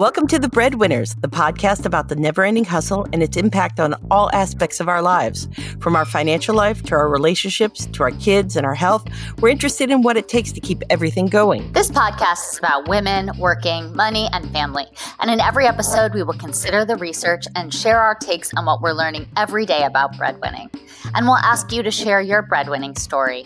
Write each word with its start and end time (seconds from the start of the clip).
Welcome 0.00 0.28
to 0.28 0.38
The 0.38 0.48
Breadwinners, 0.48 1.14
the 1.16 1.28
podcast 1.28 1.84
about 1.84 2.08
the 2.08 2.16
never 2.16 2.42
ending 2.42 2.64
hustle 2.64 3.06
and 3.12 3.22
its 3.22 3.36
impact 3.36 3.78
on 3.78 3.94
all 4.10 4.30
aspects 4.32 4.80
of 4.80 4.88
our 4.88 5.02
lives. 5.02 5.46
From 5.78 5.94
our 5.94 6.06
financial 6.06 6.54
life 6.54 6.82
to 6.84 6.94
our 6.94 7.06
relationships 7.06 7.84
to 7.84 8.04
our 8.04 8.10
kids 8.12 8.56
and 8.56 8.64
our 8.64 8.74
health, 8.74 9.06
we're 9.42 9.50
interested 9.50 9.90
in 9.90 10.00
what 10.00 10.16
it 10.16 10.26
takes 10.26 10.52
to 10.52 10.60
keep 10.60 10.82
everything 10.88 11.26
going. 11.26 11.70
This 11.72 11.90
podcast 11.90 12.50
is 12.50 12.58
about 12.58 12.88
women, 12.88 13.30
working, 13.38 13.94
money, 13.94 14.26
and 14.32 14.50
family. 14.52 14.86
And 15.18 15.30
in 15.30 15.38
every 15.38 15.66
episode, 15.66 16.14
we 16.14 16.22
will 16.22 16.32
consider 16.32 16.86
the 16.86 16.96
research 16.96 17.44
and 17.54 17.74
share 17.74 18.00
our 18.00 18.14
takes 18.14 18.54
on 18.54 18.64
what 18.64 18.80
we're 18.80 18.94
learning 18.94 19.28
every 19.36 19.66
day 19.66 19.84
about 19.84 20.14
breadwinning. 20.14 20.70
And 21.14 21.26
we'll 21.26 21.36
ask 21.36 21.72
you 21.72 21.82
to 21.82 21.90
share 21.90 22.22
your 22.22 22.42
breadwinning 22.42 22.98
story. 22.98 23.44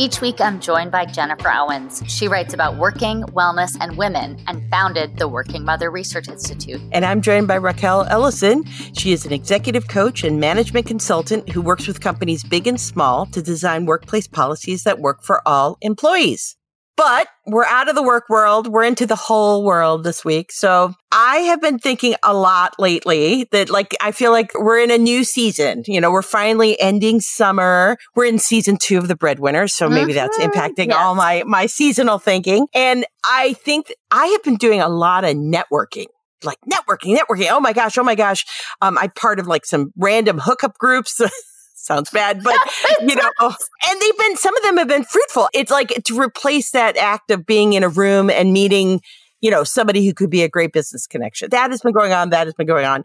Each 0.00 0.22
week, 0.22 0.40
I'm 0.40 0.60
joined 0.60 0.90
by 0.90 1.04
Jennifer 1.04 1.50
Owens. 1.52 2.02
She 2.06 2.26
writes 2.26 2.54
about 2.54 2.76
working, 2.78 3.22
wellness, 3.24 3.76
and 3.82 3.98
women 3.98 4.42
and 4.46 4.66
founded 4.70 5.18
the 5.18 5.28
Working 5.28 5.62
Mother 5.62 5.90
Research 5.90 6.26
Institute. 6.26 6.80
And 6.90 7.04
I'm 7.04 7.20
joined 7.20 7.48
by 7.48 7.56
Rachael 7.56 8.06
Ellison. 8.08 8.64
She 8.94 9.12
is 9.12 9.26
an 9.26 9.32
executive 9.34 9.88
coach 9.88 10.24
and 10.24 10.40
management 10.40 10.86
consultant 10.86 11.50
who 11.50 11.60
works 11.60 11.86
with 11.86 12.00
companies 12.00 12.42
big 12.42 12.66
and 12.66 12.80
small 12.80 13.26
to 13.26 13.42
design 13.42 13.84
workplace 13.84 14.26
policies 14.26 14.84
that 14.84 15.00
work 15.00 15.22
for 15.22 15.46
all 15.46 15.76
employees. 15.82 16.56
But 17.00 17.28
we're 17.46 17.64
out 17.64 17.88
of 17.88 17.94
the 17.94 18.02
work 18.02 18.28
world. 18.28 18.66
We're 18.68 18.84
into 18.84 19.06
the 19.06 19.16
whole 19.16 19.64
world 19.64 20.04
this 20.04 20.22
week. 20.22 20.52
So 20.52 20.92
I 21.10 21.36
have 21.38 21.58
been 21.58 21.78
thinking 21.78 22.14
a 22.22 22.34
lot 22.34 22.74
lately 22.78 23.48
that 23.52 23.70
like, 23.70 23.96
I 24.02 24.12
feel 24.12 24.32
like 24.32 24.50
we're 24.54 24.80
in 24.80 24.90
a 24.90 24.98
new 24.98 25.24
season. 25.24 25.82
You 25.86 25.98
know, 26.02 26.10
we're 26.10 26.20
finally 26.20 26.78
ending 26.78 27.20
summer. 27.20 27.96
We're 28.14 28.26
in 28.26 28.38
season 28.38 28.76
two 28.76 28.98
of 28.98 29.08
the 29.08 29.16
breadwinners. 29.16 29.72
So 29.72 29.88
maybe 29.88 30.12
that's 30.12 30.36
Mhm. 30.38 30.52
impacting 30.52 30.88
Yes. 30.88 30.96
all 30.98 31.14
my, 31.14 31.42
my 31.46 31.64
seasonal 31.64 32.18
thinking. 32.18 32.68
And 32.74 33.06
I 33.24 33.54
think 33.54 33.94
I 34.10 34.26
have 34.26 34.42
been 34.42 34.56
doing 34.56 34.82
a 34.82 34.88
lot 34.90 35.24
of 35.24 35.36
networking. 35.36 36.06
Like 36.44 36.58
networking, 36.70 37.16
networking. 37.18 37.48
Oh 37.50 37.60
my 37.60 37.72
gosh. 37.72 37.96
Oh 37.96 38.02
my 38.04 38.14
gosh. 38.14 38.44
Um, 38.82 38.98
I'm 38.98 39.10
part 39.12 39.40
of 39.40 39.46
like 39.46 39.64
some 39.64 39.90
random 39.96 40.38
hookup 40.38 40.76
groups. 40.76 41.18
Sounds 41.82 42.10
bad, 42.10 42.42
but 42.42 42.56
you 43.00 43.14
know, 43.14 43.30
and 43.40 44.00
they've 44.00 44.18
been, 44.18 44.36
some 44.36 44.54
of 44.56 44.62
them 44.62 44.76
have 44.76 44.88
been 44.88 45.04
fruitful. 45.04 45.48
It's 45.54 45.70
like 45.70 45.88
to 46.04 46.20
replace 46.20 46.72
that 46.72 46.96
act 46.96 47.30
of 47.30 47.46
being 47.46 47.72
in 47.72 47.82
a 47.82 47.88
room 47.88 48.28
and 48.28 48.52
meeting, 48.52 49.00
you 49.40 49.50
know, 49.50 49.64
somebody 49.64 50.06
who 50.06 50.12
could 50.12 50.28
be 50.30 50.42
a 50.42 50.48
great 50.48 50.72
business 50.72 51.06
connection. 51.06 51.48
That 51.50 51.70
has 51.70 51.80
been 51.80 51.92
going 51.94 52.12
on. 52.12 52.30
That 52.30 52.46
has 52.46 52.54
been 52.54 52.66
going 52.66 52.84
on. 52.84 53.04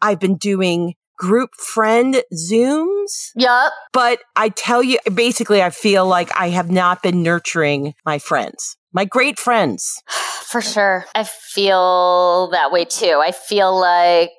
I've 0.00 0.20
been 0.20 0.36
doing 0.36 0.94
group 1.18 1.50
friend 1.56 2.22
Zooms, 2.32 3.30
Yep. 3.34 3.72
but 3.92 4.20
I 4.36 4.50
tell 4.50 4.82
you, 4.82 4.98
basically, 5.12 5.62
I 5.62 5.70
feel 5.70 6.06
like 6.06 6.30
I 6.38 6.50
have 6.50 6.70
not 6.70 7.02
been 7.02 7.22
nurturing 7.22 7.94
my 8.04 8.18
friends, 8.18 8.76
my 8.92 9.04
great 9.04 9.38
friends. 9.38 10.02
For 10.46 10.60
sure. 10.60 11.06
I 11.14 11.24
feel 11.24 12.50
that 12.52 12.70
way 12.70 12.84
too. 12.84 13.20
I 13.24 13.32
feel 13.32 13.76
like 13.78 14.30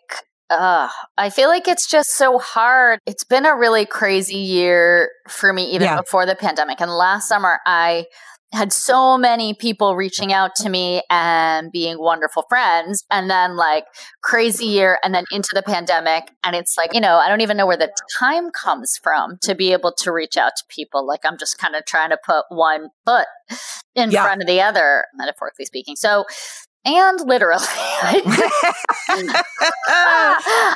uh, 0.49 0.89
I 1.17 1.29
feel 1.29 1.49
like 1.49 1.67
it's 1.67 1.87
just 1.87 2.09
so 2.11 2.39
hard. 2.39 2.99
It's 3.05 3.23
been 3.23 3.45
a 3.45 3.55
really 3.55 3.85
crazy 3.85 4.37
year 4.37 5.09
for 5.27 5.51
me, 5.53 5.65
even 5.71 5.85
Yeah. 5.87 5.97
before 6.01 6.25
the 6.25 6.35
pandemic. 6.35 6.79
And 6.81 6.91
last 6.91 7.27
summer, 7.27 7.59
I 7.65 8.05
had 8.53 8.71
so 8.71 9.17
many 9.17 9.53
people 9.53 9.97
reaching 9.97 10.31
out 10.31 10.55
to 10.55 10.69
me 10.69 11.01
and 11.09 11.69
being 11.69 11.99
wonderful 11.99 12.45
friends. 12.47 13.03
And 13.11 13.29
then, 13.29 13.57
like, 13.57 13.83
crazy 14.23 14.65
year, 14.65 14.99
and 15.03 15.13
then 15.13 15.25
into 15.33 15.49
the 15.53 15.61
pandemic. 15.61 16.31
And 16.45 16.55
it's 16.55 16.77
like, 16.77 16.93
you 16.93 17.01
know, 17.01 17.17
I 17.17 17.27
don't 17.27 17.41
even 17.41 17.57
know 17.57 17.65
where 17.67 17.75
the 17.75 17.91
time 18.17 18.49
comes 18.51 18.97
from 19.03 19.37
to 19.41 19.53
be 19.53 19.73
able 19.73 19.91
to 19.97 20.13
reach 20.13 20.37
out 20.37 20.53
to 20.57 20.63
people. 20.69 21.05
Like, 21.05 21.25
I'm 21.25 21.37
just 21.37 21.57
kind 21.57 21.75
of 21.75 21.83
trying 21.85 22.09
to 22.11 22.17
put 22.25 22.45
one 22.47 22.87
foot 23.05 23.27
in 23.95 24.11
Yeah. 24.11 24.23
front 24.23 24.41
of 24.41 24.47
the 24.47 24.61
other, 24.61 25.07
metaphorically 25.13 25.65
speaking. 25.65 25.97
So, 25.97 26.23
and 26.87 27.19
literally, 27.27 27.63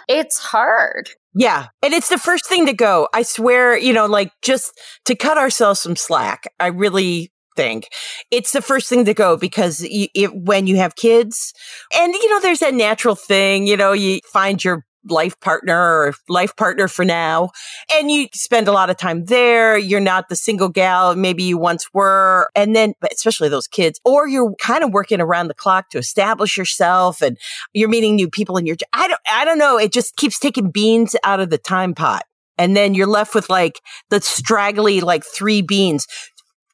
it's 0.10 0.38
hard. 0.38 1.10
Yeah. 1.34 1.68
And 1.82 1.94
it's 1.94 2.10
the 2.10 2.18
first 2.18 2.48
thing 2.48 2.66
to 2.66 2.74
go. 2.74 3.08
I 3.14 3.24
swear, 3.24 3.78
you 3.78 3.94
know, 3.94 4.06
like 4.06 4.34
just 4.42 4.78
to 5.06 5.16
cut 5.16 5.38
ourselves 5.38 5.80
some 5.80 5.96
slack. 5.96 6.44
I 6.60 6.68
really 6.68 7.32
think 7.56 7.88
it's 8.30 8.52
the 8.52 8.62
first 8.62 8.90
thing 8.90 9.06
to 9.06 9.14
go 9.14 9.38
because 9.38 9.86
it, 9.86 10.36
when 10.36 10.68
you 10.68 10.76
have 10.78 10.96
kids 10.96 11.54
and, 11.94 12.14
you 12.14 12.30
know, 12.30 12.42
there's 12.42 12.60
that 12.60 12.74
natural 12.74 13.16
thing, 13.16 13.66
you 13.66 13.78
know, 13.78 13.94
you 13.94 14.20
find 14.32 14.64
your 14.64 14.86
life 15.10 15.40
partner 15.40 15.78
or 15.78 16.14
life 16.30 16.56
partner 16.56 16.88
for 16.88 17.04
now 17.04 17.50
and 17.94 18.12
you 18.12 18.28
spend 18.34 18.68
a 18.68 18.72
lot 18.72 18.90
of 18.90 18.98
time 18.98 19.26
there. 19.26 19.78
You're 19.78 20.00
not 20.00 20.30
the 20.30 20.36
single 20.36 20.70
gal 20.70 21.16
maybe 21.16 21.44
you 21.44 21.58
once 21.58 21.94
were. 21.94 22.50
And 22.56 22.76
then, 22.76 22.94
especially 23.12 23.50
those 23.50 23.68
kids, 23.68 24.00
or 24.06 24.28
you're 24.28 24.54
kind 24.56 24.84
of 24.84 24.92
working 24.92 25.22
around 25.22 25.48
the 25.48 25.54
clock 25.54 25.90
to 25.90 25.98
establish 25.98 26.58
yourself 26.58 27.22
and 27.22 27.38
you're 27.74 27.90
meeting 27.90 28.16
new 28.16 28.30
people 28.30 28.58
in 28.58 28.66
your, 28.66 28.78
I 28.94 29.08
don't, 29.08 29.22
I 29.32 29.46
don't 29.46 29.58
know. 29.58 29.78
It 29.78 29.92
just 29.92 30.16
keeps 30.16 30.40
taking 30.40 30.72
beans 30.72 31.16
out 31.24 31.40
of 31.40 31.50
the 31.50 31.58
time 31.58 31.94
pot. 31.94 32.24
And 32.58 32.78
then 32.78 32.94
you're 32.94 33.08
left 33.08 33.34
with 33.34 33.50
like 33.50 33.82
the 34.12 34.22
straggly, 34.22 35.02
like 35.02 35.24
three 35.24 35.64
beans 35.64 36.06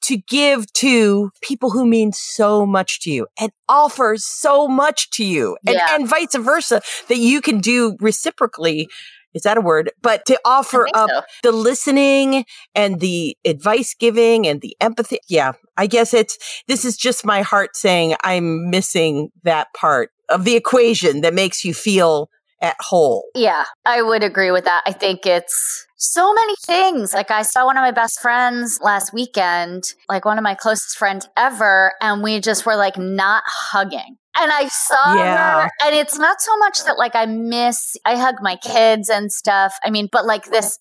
to 0.07 0.17
give 0.17 0.71
to 0.73 1.31
people 1.41 1.69
who 1.69 1.85
mean 1.85 2.11
so 2.13 2.65
much 2.65 3.01
to 3.01 3.11
you 3.11 3.27
and 3.39 3.51
offer 3.67 4.15
so 4.17 4.67
much 4.67 5.09
to 5.11 5.25
you 5.25 5.57
and, 5.65 5.75
Yeah. 5.75 5.95
and 5.95 6.07
vice 6.07 6.35
versa 6.35 6.81
that 7.09 7.17
you 7.17 7.41
can 7.41 7.59
do 7.59 7.97
reciprocally. 7.99 8.87
Is 9.33 9.43
that 9.43 9.57
a 9.57 9.61
word? 9.61 9.91
But 10.01 10.25
to 10.27 10.39
offer 10.45 10.87
up 10.93 11.09
so. 11.09 11.21
the 11.43 11.51
listening 11.51 12.45
and 12.73 12.99
the 13.01 13.37
advice 13.45 13.93
giving 13.93 14.47
and 14.47 14.61
the 14.61 14.75
empathy. 14.79 15.19
Yeah, 15.27 15.51
I 15.75 15.87
guess 15.87 16.13
it's, 16.13 16.37
this 16.67 16.85
is 16.85 16.97
just 16.97 17.25
my 17.25 17.41
heart 17.41 17.75
saying 17.75 18.15
I'm 18.23 18.69
missing 18.69 19.29
that 19.43 19.67
part 19.73 20.11
of 20.29 20.45
the 20.45 20.55
equation 20.55 21.21
that 21.21 21.33
makes 21.33 21.63
you 21.65 21.73
feel 21.73 22.29
at 22.61 22.75
whole. 22.79 23.25
Yeah, 23.35 23.65
I 23.85 24.01
would 24.01 24.23
agree 24.23 24.51
with 24.51 24.65
that. 24.65 24.83
I 24.85 24.91
think 24.93 25.25
it's 25.25 25.85
so 25.97 26.33
many 26.33 26.55
things. 26.65 27.13
Like 27.13 27.31
I 27.31 27.41
saw 27.41 27.65
one 27.65 27.77
of 27.77 27.81
my 27.81 27.91
best 27.91 28.19
friends 28.19 28.79
last 28.81 29.13
weekend, 29.13 29.83
like 30.09 30.25
one 30.25 30.37
of 30.37 30.43
my 30.43 30.55
closest 30.55 30.97
friends 30.97 31.27
ever, 31.37 31.93
and 32.01 32.21
we 32.23 32.39
just 32.39 32.65
were 32.65 32.75
like 32.75 32.97
not 32.97 33.43
hugging. 33.45 34.17
And 34.39 34.51
I 34.51 34.67
saw 34.67 35.15
Yeah. 35.15 35.61
her, 35.63 35.69
and 35.83 35.95
it's 35.95 36.17
not 36.17 36.41
so 36.41 36.55
much 36.57 36.83
that 36.85 36.97
like 36.97 37.15
I 37.15 37.25
miss, 37.25 37.95
I 38.05 38.17
hug 38.17 38.35
my 38.41 38.55
kids 38.57 39.09
and 39.09 39.31
stuff. 39.31 39.75
I 39.83 39.89
mean, 39.89 40.09
but 40.11 40.25
like 40.25 40.45
this 40.45 40.77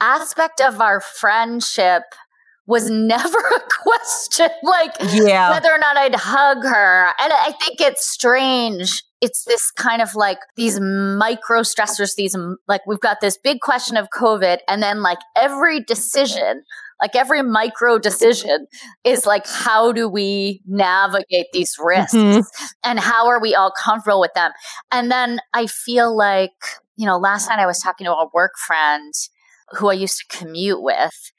aspect 0.00 0.60
of 0.60 0.80
our 0.80 1.00
friendship 1.00 2.02
was 2.66 2.88
never 2.90 3.38
a 3.38 3.60
question. 3.82 4.48
Like, 4.62 4.92
Yeah. 5.12 5.50
whether 5.50 5.70
or 5.72 5.78
not 5.78 5.96
I'd 5.96 6.14
hug 6.14 6.62
her. 6.62 7.06
And 7.20 7.32
I 7.32 7.52
think 7.60 7.80
it's 7.80 8.06
strange. 8.06 9.02
It's 9.20 9.44
this 9.44 9.70
kind 9.70 10.00
of 10.00 10.14
like 10.14 10.38
these 10.56 10.80
micro 10.80 11.60
stressors, 11.60 12.14
these 12.16 12.36
like 12.66 12.80
we've 12.86 13.00
got 13.00 13.20
this 13.20 13.36
big 13.36 13.60
question 13.60 13.96
of 13.96 14.08
COVID, 14.14 14.58
and 14.68 14.82
then 14.82 15.02
like 15.02 15.18
every 15.36 15.80
decision, 15.80 16.62
like 17.00 17.14
every 17.14 17.42
micro 17.42 17.98
decision 17.98 18.66
is 19.04 19.26
like, 19.26 19.46
how 19.46 19.92
do 19.92 20.08
we 20.08 20.62
navigate 20.66 21.46
these 21.52 21.74
risks 21.82 22.14
Mhm. 22.14 22.44
and 22.84 22.98
how 23.00 23.26
are 23.28 23.40
we 23.40 23.54
all 23.54 23.72
comfortable 23.72 24.20
with 24.20 24.32
them? 24.34 24.52
And 24.90 25.10
then 25.10 25.40
I 25.54 25.66
feel 25.66 26.16
like, 26.16 26.52
you 26.96 27.06
know, 27.06 27.16
last 27.18 27.48
night 27.48 27.58
I 27.58 27.66
was 27.66 27.78
talking 27.78 28.04
to 28.06 28.12
a 28.12 28.28
work 28.34 28.52
friend 28.66 29.12
who 29.72 29.88
I 29.88 29.94
used 29.94 30.18
to 30.18 30.38
commute 30.38 30.82
with. 30.82 31.32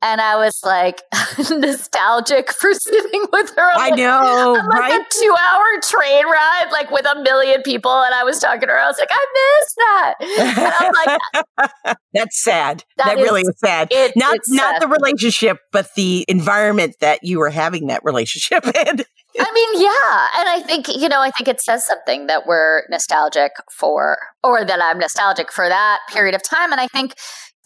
And 0.00 0.20
I 0.20 0.36
was 0.36 0.60
like 0.64 1.02
nostalgic 1.50 2.52
for 2.52 2.72
sitting 2.74 3.26
with 3.32 3.50
her. 3.56 3.62
on 3.62 3.80
I 3.80 3.90
know, 3.90 4.52
like 4.68 4.80
right? 4.80 5.00
a 5.00 5.04
two 5.10 5.34
hour 5.48 5.80
train 5.82 6.24
ride, 6.26 6.68
like 6.72 6.90
with 6.90 7.06
a 7.06 7.20
million 7.22 7.62
people. 7.62 7.90
And 7.92 8.14
I 8.14 8.22
was 8.24 8.38
talking 8.38 8.60
to 8.62 8.66
her. 8.68 8.78
I 8.78 8.86
was 8.86 8.98
like, 8.98 9.08
I 9.10 9.26
miss 9.60 9.74
that. 9.74 10.14
And 10.60 10.74
I'm 10.78 10.92
like, 11.86 11.96
That's 12.14 12.42
sad. 12.42 12.84
That 12.96 13.06
That, 13.06 13.18
is- 13.18 13.22
really 13.24 13.40
is 13.42 13.54
sad. 13.58 13.88
it- 13.90 14.12
not 14.16 14.38
not 14.48 14.74
sad. 14.74 14.82
the 14.82 14.88
relationship, 14.88 15.58
but 15.72 15.88
the 15.96 16.24
environment 16.28 16.96
that 17.00 17.20
you 17.22 17.38
were 17.38 17.50
having 17.50 17.88
that 17.88 18.02
relationship 18.04 18.64
in. 18.64 19.04
I 19.40 19.52
mean, 19.52 19.82
yeah. 19.82 20.28
And 20.40 20.48
I 20.48 20.60
think, 20.66 20.88
you 20.88 21.08
know, 21.08 21.20
I 21.20 21.30
think 21.30 21.48
it 21.48 21.60
says 21.60 21.86
something 21.86 22.26
that 22.26 22.46
we're 22.46 22.82
nostalgic 22.90 23.52
for, 23.70 24.18
or 24.42 24.64
that 24.64 24.80
I'm 24.82 24.98
nostalgic 24.98 25.52
for 25.52 25.68
that 25.68 26.00
period 26.10 26.34
of 26.34 26.42
time. 26.42 26.72
And 26.72 26.80
I 26.80 26.88
think 26.88 27.14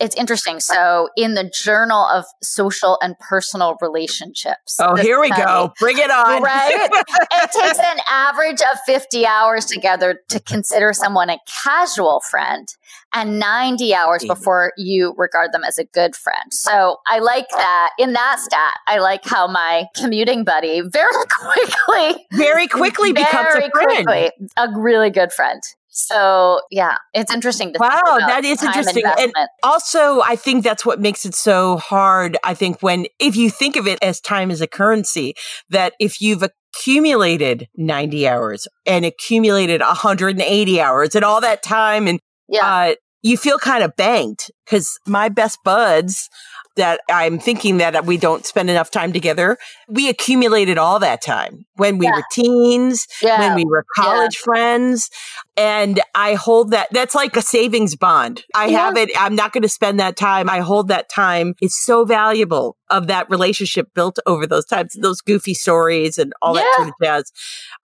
it's 0.03 0.17
interesting. 0.17 0.61
So, 0.61 1.09
in 1.17 1.35
the 1.35 1.51
Journal 1.63 2.05
of 2.07 2.25
Social 2.43 2.99
and 3.03 3.17
Personal 3.19 3.77
Relationships. 3.81 4.77
Oh, 4.81 4.97
here 4.97 5.21
we 5.21 5.29
study- 5.29 5.43
go. 5.45 5.73
Bring 5.79 5.99
it 5.99 6.11
on. 6.11 6.43
Right? 6.43 6.89
it 7.33 7.51
takes 7.53 7.79
an 7.79 7.99
average 8.09 8.61
of 8.61 8.79
50 8.85 9.25
hours 9.27 9.65
together 9.67 10.21
to 10.29 10.41
consider 10.47 10.93
someone 10.93 11.31
a 11.31 11.39
casual 11.65 12.21
friend 12.29 12.69
and 13.15 13.39
90 13.39 13.95
hours 13.95 14.25
before 14.27 14.73
you 14.77 15.15
regard 15.17 15.53
them 15.53 15.63
as 15.65 15.79
a 15.79 15.85
good 15.85 16.17
friend. 16.17 16.53
So 16.53 16.97
I 17.07 17.21
like 17.21 17.49
that. 17.51 17.91
In 17.99 18.13
that 18.15 18.41
stat, 18.41 18.75
I 18.89 18.99
like 18.99 19.25
how 19.25 19.47
my 19.47 19.87
commuting 19.97 20.45
buddy 20.45 20.81
very 20.81 21.13
quickly, 21.31 22.27
Very 22.33 22.67
quickly 22.69 23.13
becomes 23.13 23.49
very 23.53 23.67
a 23.67 23.71
friend. 23.71 24.07
quickly, 24.07 24.31
a 24.57 24.69
really 24.77 25.11
good 25.11 25.33
friend. 25.33 25.63
So 25.95 26.61
yeah, 26.71 26.97
it's 27.13 27.33
interesting 27.33 27.75
to 27.75 27.79
think 27.79 27.93
Wow, 27.93 28.19
that 28.19 28.45
is 28.45 28.63
interesting. 28.63 29.05
And 29.19 29.33
also, 29.63 30.23
I 30.23 30.37
think 30.37 30.65
that's 30.65 30.87
what 30.87 31.01
makes 31.01 31.27
it 31.27 31.35
so 31.35 31.77
hard. 31.77 32.37
I 32.43 32.55
think 32.55 32.83
when, 32.83 33.07
if 33.19 33.37
you 33.37 33.51
think 33.51 33.77
of 33.77 33.87
it 33.87 33.99
as 34.03 34.21
time 34.21 34.51
as 34.51 34.63
a 34.63 34.67
currency, 34.67 35.35
that 35.69 35.93
if 36.01 36.21
you've 36.21 36.43
accumulated 36.43 37.69
90 37.77 38.27
hours 38.27 38.67
and 38.87 39.05
accumulated 39.05 39.81
180 39.81 40.81
hours 40.81 41.15
and 41.15 41.25
all 41.25 41.41
that 41.41 41.63
time. 41.63 42.09
And 42.09 42.21
Yeah. 42.49 42.67
uh, 42.67 42.95
you 43.23 43.37
feel 43.37 43.59
kind 43.59 43.85
of 43.85 43.95
banked 43.95 44.51
because 44.65 44.99
my 45.07 45.29
best 45.29 45.59
buds 45.65 46.29
that 46.77 47.01
I'm 47.11 47.39
thinking 47.39 47.79
that 47.79 48.07
we 48.07 48.17
don't 48.17 48.47
spend 48.47 48.71
enough 48.71 48.91
time 48.91 49.13
together, 49.13 49.59
we 49.89 50.09
accumulated 50.09 50.79
all 50.79 50.99
that 51.01 51.23
time 51.23 51.65
when 51.77 51.99
we 51.99 52.07
Yeah. 52.07 52.17
were 52.17 52.25
teens, 52.33 53.07
yeah. 53.21 53.41
when 53.41 53.55
we 53.57 53.65
were 53.65 53.85
Yeah. 53.97 54.05
college 54.05 54.37
friends. 54.39 55.11
And 55.57 56.01
I 56.15 56.35
hold 56.35 56.71
that, 56.71 56.89
that's 56.93 57.15
like 57.15 57.37
a 57.37 57.43
savings 57.43 57.95
bond. 57.97 58.45
I 58.55 58.67
Yeah. 58.67 58.87
have 58.87 58.97
it. 58.97 59.11
I'm 59.19 59.35
not 59.35 59.53
going 59.53 59.63
to 59.63 59.69
spend 59.69 60.01
that 60.01 60.17
time. 60.17 60.49
I 60.49 60.61
hold 60.61 60.89
that 60.89 61.11
time. 61.11 61.55
It's 61.61 61.77
so 61.79 62.05
valuable 62.05 62.77
of 62.91 63.07
that 63.09 63.29
relationship 63.29 63.89
built 63.95 64.19
over 64.27 64.47
those 64.47 64.65
times, 64.67 64.95
those 65.01 65.21
goofy 65.21 65.55
stories 65.55 66.19
and 66.19 66.33
all 66.41 66.55
that 66.55 66.67
sort 66.77 66.89
of 66.89 66.95
jazz. 67.03 67.33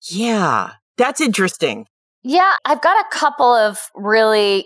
Yeah. 0.09 0.71
That's 0.97 1.21
interesting. 1.21 1.87
Yeah, 2.23 2.53
I've 2.65 2.81
got 2.81 2.97
a 2.99 3.05
couple 3.11 3.53
of 3.53 3.79
really 3.95 4.65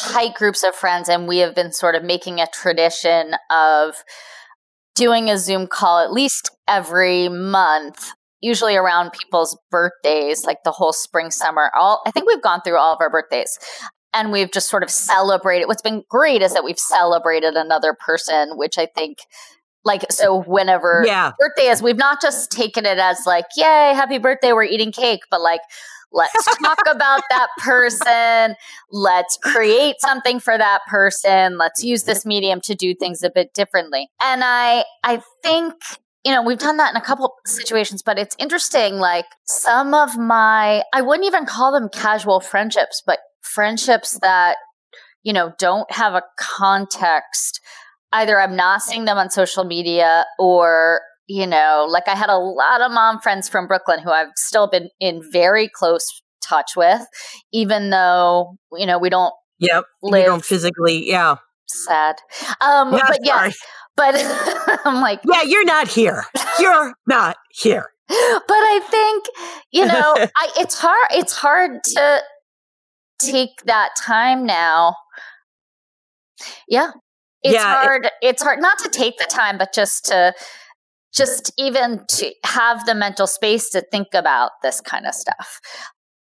tight 0.00 0.34
groups 0.34 0.62
of 0.62 0.74
friends, 0.74 1.08
and 1.08 1.28
we 1.28 1.38
have 1.38 1.54
been 1.54 1.72
sort 1.72 1.94
of 1.94 2.02
making 2.02 2.40
a 2.40 2.46
tradition 2.52 3.34
of 3.50 3.94
doing 4.94 5.30
a 5.30 5.38
Zoom 5.38 5.66
call 5.66 5.98
at 5.98 6.12
least 6.12 6.50
every 6.66 7.28
month, 7.28 8.10
usually 8.40 8.76
around 8.76 9.12
people's 9.12 9.58
birthdays, 9.70 10.44
like 10.44 10.58
the 10.64 10.72
whole 10.72 10.92
spring, 10.92 11.30
summer. 11.30 11.70
All 11.78 12.02
I 12.06 12.10
think 12.10 12.26
we've 12.26 12.42
gone 12.42 12.60
through 12.62 12.78
all 12.78 12.92
of 12.92 13.00
our 13.00 13.10
birthdays. 13.10 13.58
And 14.12 14.32
we've 14.32 14.50
just 14.50 14.68
sort 14.68 14.82
of 14.82 14.90
celebrated. 14.90 15.68
What's 15.68 15.82
been 15.82 16.02
great 16.10 16.42
is 16.42 16.52
that 16.54 16.64
we've 16.64 16.80
celebrated 16.80 17.54
another 17.54 17.94
person, 18.04 18.56
which 18.56 18.76
I 18.76 18.86
think, 18.86 19.18
like, 19.84 20.04
so 20.10 20.42
whenever 20.42 21.02
Yeah. 21.06 21.32
birthday 21.38 21.68
is 21.68 21.82
we've 21.82 21.96
not 21.96 22.20
just 22.20 22.50
taken 22.50 22.84
it 22.86 22.98
as 22.98 23.24
like 23.26 23.46
yay 23.56 23.92
happy 23.94 24.18
birthday 24.18 24.52
we're 24.52 24.64
eating 24.64 24.92
cake 24.92 25.20
but 25.30 25.40
like 25.40 25.60
let's 26.12 26.44
talk 26.58 26.80
about 26.90 27.22
that 27.30 27.48
person. 27.58 28.56
Let's 28.90 29.38
create 29.42 29.96
something 30.00 30.40
for 30.40 30.58
that 30.58 30.80
person. 30.88 31.56
Let's 31.56 31.84
use 31.84 32.02
this 32.02 32.26
medium 32.26 32.60
to 32.62 32.74
do 32.74 32.94
things 32.96 33.22
a 33.22 33.30
bit 33.30 33.54
differently. 33.54 34.08
And 34.20 34.42
i 34.44 34.84
i 35.04 35.22
think 35.42 35.74
you 36.24 36.32
know 36.32 36.42
we've 36.42 36.58
done 36.58 36.76
that 36.78 36.90
in 36.90 36.96
a 36.96 37.00
couple 37.04 37.32
situations 37.46 38.02
but 38.02 38.18
it's 38.18 38.36
interesting 38.38 38.96
like 38.96 39.24
some 39.46 39.94
of 39.94 40.18
my 40.18 40.82
i 40.92 41.00
wouldn't 41.00 41.26
even 41.26 41.46
call 41.46 41.72
them 41.72 41.88
casual 41.88 42.40
friendships 42.40 43.02
but 43.06 43.20
friendships 43.40 44.18
that 44.20 44.56
you 45.22 45.32
know 45.32 45.52
don't 45.58 45.90
have 45.90 46.12
a 46.14 46.22
context 46.38 47.60
either 48.12 48.40
I'm 48.40 48.56
not 48.56 48.82
seeing 48.82 49.04
them 49.04 49.18
on 49.18 49.30
social 49.30 49.64
media 49.64 50.24
or, 50.38 51.00
you 51.28 51.46
know, 51.46 51.86
like 51.88 52.08
I 52.08 52.14
had 52.16 52.30
a 52.30 52.38
lot 52.38 52.80
of 52.80 52.90
mom 52.92 53.20
friends 53.20 53.48
from 53.48 53.66
Brooklyn 53.66 54.00
who 54.00 54.10
I've 54.10 54.28
still 54.36 54.66
been 54.68 54.88
in 55.00 55.22
very 55.32 55.68
close 55.72 56.04
touch 56.42 56.72
with, 56.76 57.02
even 57.52 57.90
though, 57.90 58.56
you 58.72 58.86
know, 58.86 58.98
we 58.98 59.10
don't 59.10 59.32
Yep. 59.60 59.84
You 60.02 60.10
live 60.10 60.26
don't 60.26 60.44
physically. 60.44 61.06
Yeah. 61.08 61.36
sad. 61.66 62.16
Um, 62.60 62.92
Yeah, 62.94 63.04
but 63.08 63.18
yeah, 63.22 63.50
but 63.96 64.14
I'm 64.84 65.00
like, 65.02 65.20
Yeah. 65.24 65.42
You're 65.42 65.64
not 65.66 65.86
here. 65.88 66.24
You're 66.58 66.94
not 67.06 67.36
here. 67.50 67.90
but 68.08 68.16
I 68.18 68.80
think, 68.90 69.24
you 69.70 69.86
know, 69.86 70.14
I, 70.36 70.50
it's 70.58 70.78
hard, 70.78 71.06
it's 71.12 71.34
hard 71.34 71.72
to 71.84 72.20
take 73.20 73.62
that 73.66 73.90
time 74.02 74.46
now. 74.46 74.96
Yeah. 76.68 76.90
It's 77.42 77.54
Yeah, 77.54 77.82
it- 77.82 77.84
hard. 77.86 78.10
it's 78.22 78.42
hard 78.42 78.60
not 78.60 78.78
to 78.80 78.88
take 78.88 79.18
the 79.18 79.24
time, 79.26 79.58
but 79.58 79.72
just 79.72 80.06
to, 80.06 80.34
just 81.12 81.52
even 81.58 82.04
to 82.08 82.32
have 82.44 82.86
the 82.86 82.94
mental 82.94 83.26
space 83.26 83.70
to 83.70 83.80
think 83.80 84.08
about 84.14 84.50
this 84.62 84.80
kind 84.80 85.06
of 85.06 85.14
stuff. 85.14 85.60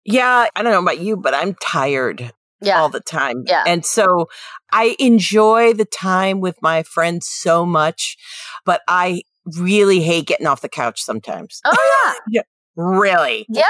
Yeah. 0.06 0.48
I 0.56 0.64
don't 0.64 0.72
know 0.72 0.82
about 0.82 1.00
you, 1.00 1.18
but 1.18 1.34
I'm 1.34 1.56
tired 1.56 2.32
Yeah. 2.62 2.80
all 2.80 2.88
the 2.90 3.02
time. 3.02 3.44
Yeah. 3.46 3.64
And 3.68 3.86
so 3.86 4.28
I 4.72 4.96
enjoy 5.00 5.74
the 5.74 5.86
time 5.86 6.40
with 6.40 6.62
my 6.62 6.84
friends 6.84 7.28
so 7.28 7.66
much, 7.66 8.16
but 8.66 8.82
I 8.88 9.24
really 9.58 10.00
hate 10.02 10.28
getting 10.28 10.48
off 10.48 10.62
the 10.62 10.70
couch 10.70 11.02
sometimes. 11.02 11.60
oh, 11.66 11.76
yeah, 12.06 12.14
yeah. 12.30 12.42
Really. 12.76 13.46
Yeah. 13.50 13.66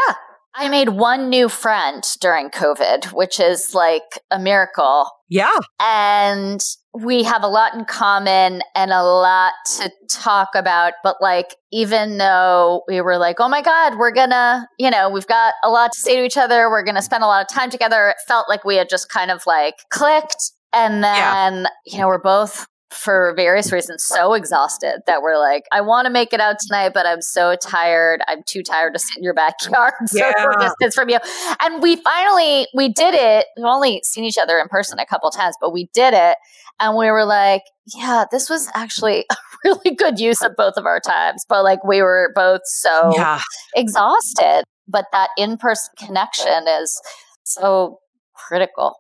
I 0.60 0.70
made 0.70 0.90
one 0.90 1.30
new 1.30 1.50
friend 1.50 2.04
during 2.20 2.50
COVID, 2.50 3.14
which 3.14 3.40
is 3.40 3.74
like 3.76 4.20
a 4.32 4.40
miracle. 4.40 5.10
Yeah. 5.30 5.58
and 5.82 6.64
we 6.94 7.22
have 7.24 7.44
a 7.44 7.48
lot 7.48 7.74
in 7.76 7.84
common 7.86 8.62
and 8.76 8.92
a 8.92 9.04
lot 9.04 9.52
to 9.76 9.92
talk 10.10 10.50
about 10.56 10.94
but 11.04 11.18
like 11.22 11.54
even 11.72 12.18
though 12.18 12.82
we 12.88 13.02
were 13.02 13.18
like 13.18 13.36
oh 13.42 13.50
my 13.50 13.62
god 13.62 13.98
we're 14.00 14.10
gonna 14.14 14.66
you 14.80 14.90
know 14.90 15.10
we've 15.10 15.28
got 15.28 15.54
a 15.66 15.70
lot 15.70 15.92
to 15.92 16.00
say 16.00 16.16
to 16.16 16.24
each 16.24 16.38
other 16.38 16.70
we're 16.72 16.82
gonna 16.82 17.02
spend 17.02 17.24
a 17.24 17.28
lot 17.28 17.42
of 17.42 17.48
time 17.54 17.70
together 17.70 18.08
it 18.08 18.16
felt 18.26 18.48
like 18.50 18.64
we 18.64 18.78
had 18.78 18.90
just 18.90 19.10
kind 19.10 19.30
of 19.30 19.44
like 19.46 19.76
clicked 19.92 20.54
and 20.74 21.02
Yeah. 21.02 21.50
then 21.52 21.68
you 21.86 22.00
know 22.00 22.08
we're 22.08 22.18
both 22.20 22.66
for 22.90 23.34
various 23.36 23.72
reasons 23.72 24.04
so 24.04 24.34
exhausted 24.34 25.02
that 25.08 25.22
we're 25.22 25.38
like 25.38 25.64
i 25.74 25.82
want 25.82 26.06
to 26.06 26.10
make 26.10 26.32
it 26.32 26.40
out 26.40 26.56
tonight 26.60 26.92
but 26.94 27.06
i'm 27.06 27.22
so 27.22 27.56
tired. 27.62 28.22
I'm 28.30 28.44
too 28.48 28.64
tired 28.64 28.94
to 28.94 29.00
sit 29.00 29.18
in 29.18 29.24
your 29.24 29.34
backyard. 29.34 29.94
Social 30.08 30.32
Yeah. 30.32 30.58
distance 30.60 30.96
from 30.96 31.10
you. 31.10 31.20
And 31.62 31.82
we 31.84 31.98
finally 31.98 32.68
we 32.74 32.88
did 32.94 33.14
it. 33.14 33.46
We've 33.58 33.66
only 33.66 34.02
seen 34.06 34.24
each 34.24 34.38
other 34.38 34.58
in 34.58 34.68
person 34.70 35.00
a 35.00 35.06
couple 35.06 35.30
times 35.32 35.56
but 35.60 35.74
we 35.74 35.90
did 35.94 36.14
it. 36.14 36.38
And 36.80 36.96
we 36.98 37.12
were 37.12 37.26
like 37.26 37.64
yeah 37.96 38.26
this 38.32 38.50
was 38.50 38.70
actually 38.76 39.26
a 39.32 39.36
really 39.66 39.96
good 39.96 40.20
use 40.20 40.42
of 40.42 40.56
both 40.56 40.76
of 40.78 40.86
our 40.86 41.00
times. 41.02 41.44
But 41.50 41.64
like 41.64 41.84
we 41.84 42.02
were 42.02 42.32
both 42.36 42.62
so 42.66 43.12
Yeah. 43.14 43.42
exhausted. 43.76 44.64
But 44.88 45.06
that 45.12 45.30
in-person 45.38 45.94
connection 45.98 46.66
is 46.82 47.00
so 47.44 48.00
critical 48.36 48.96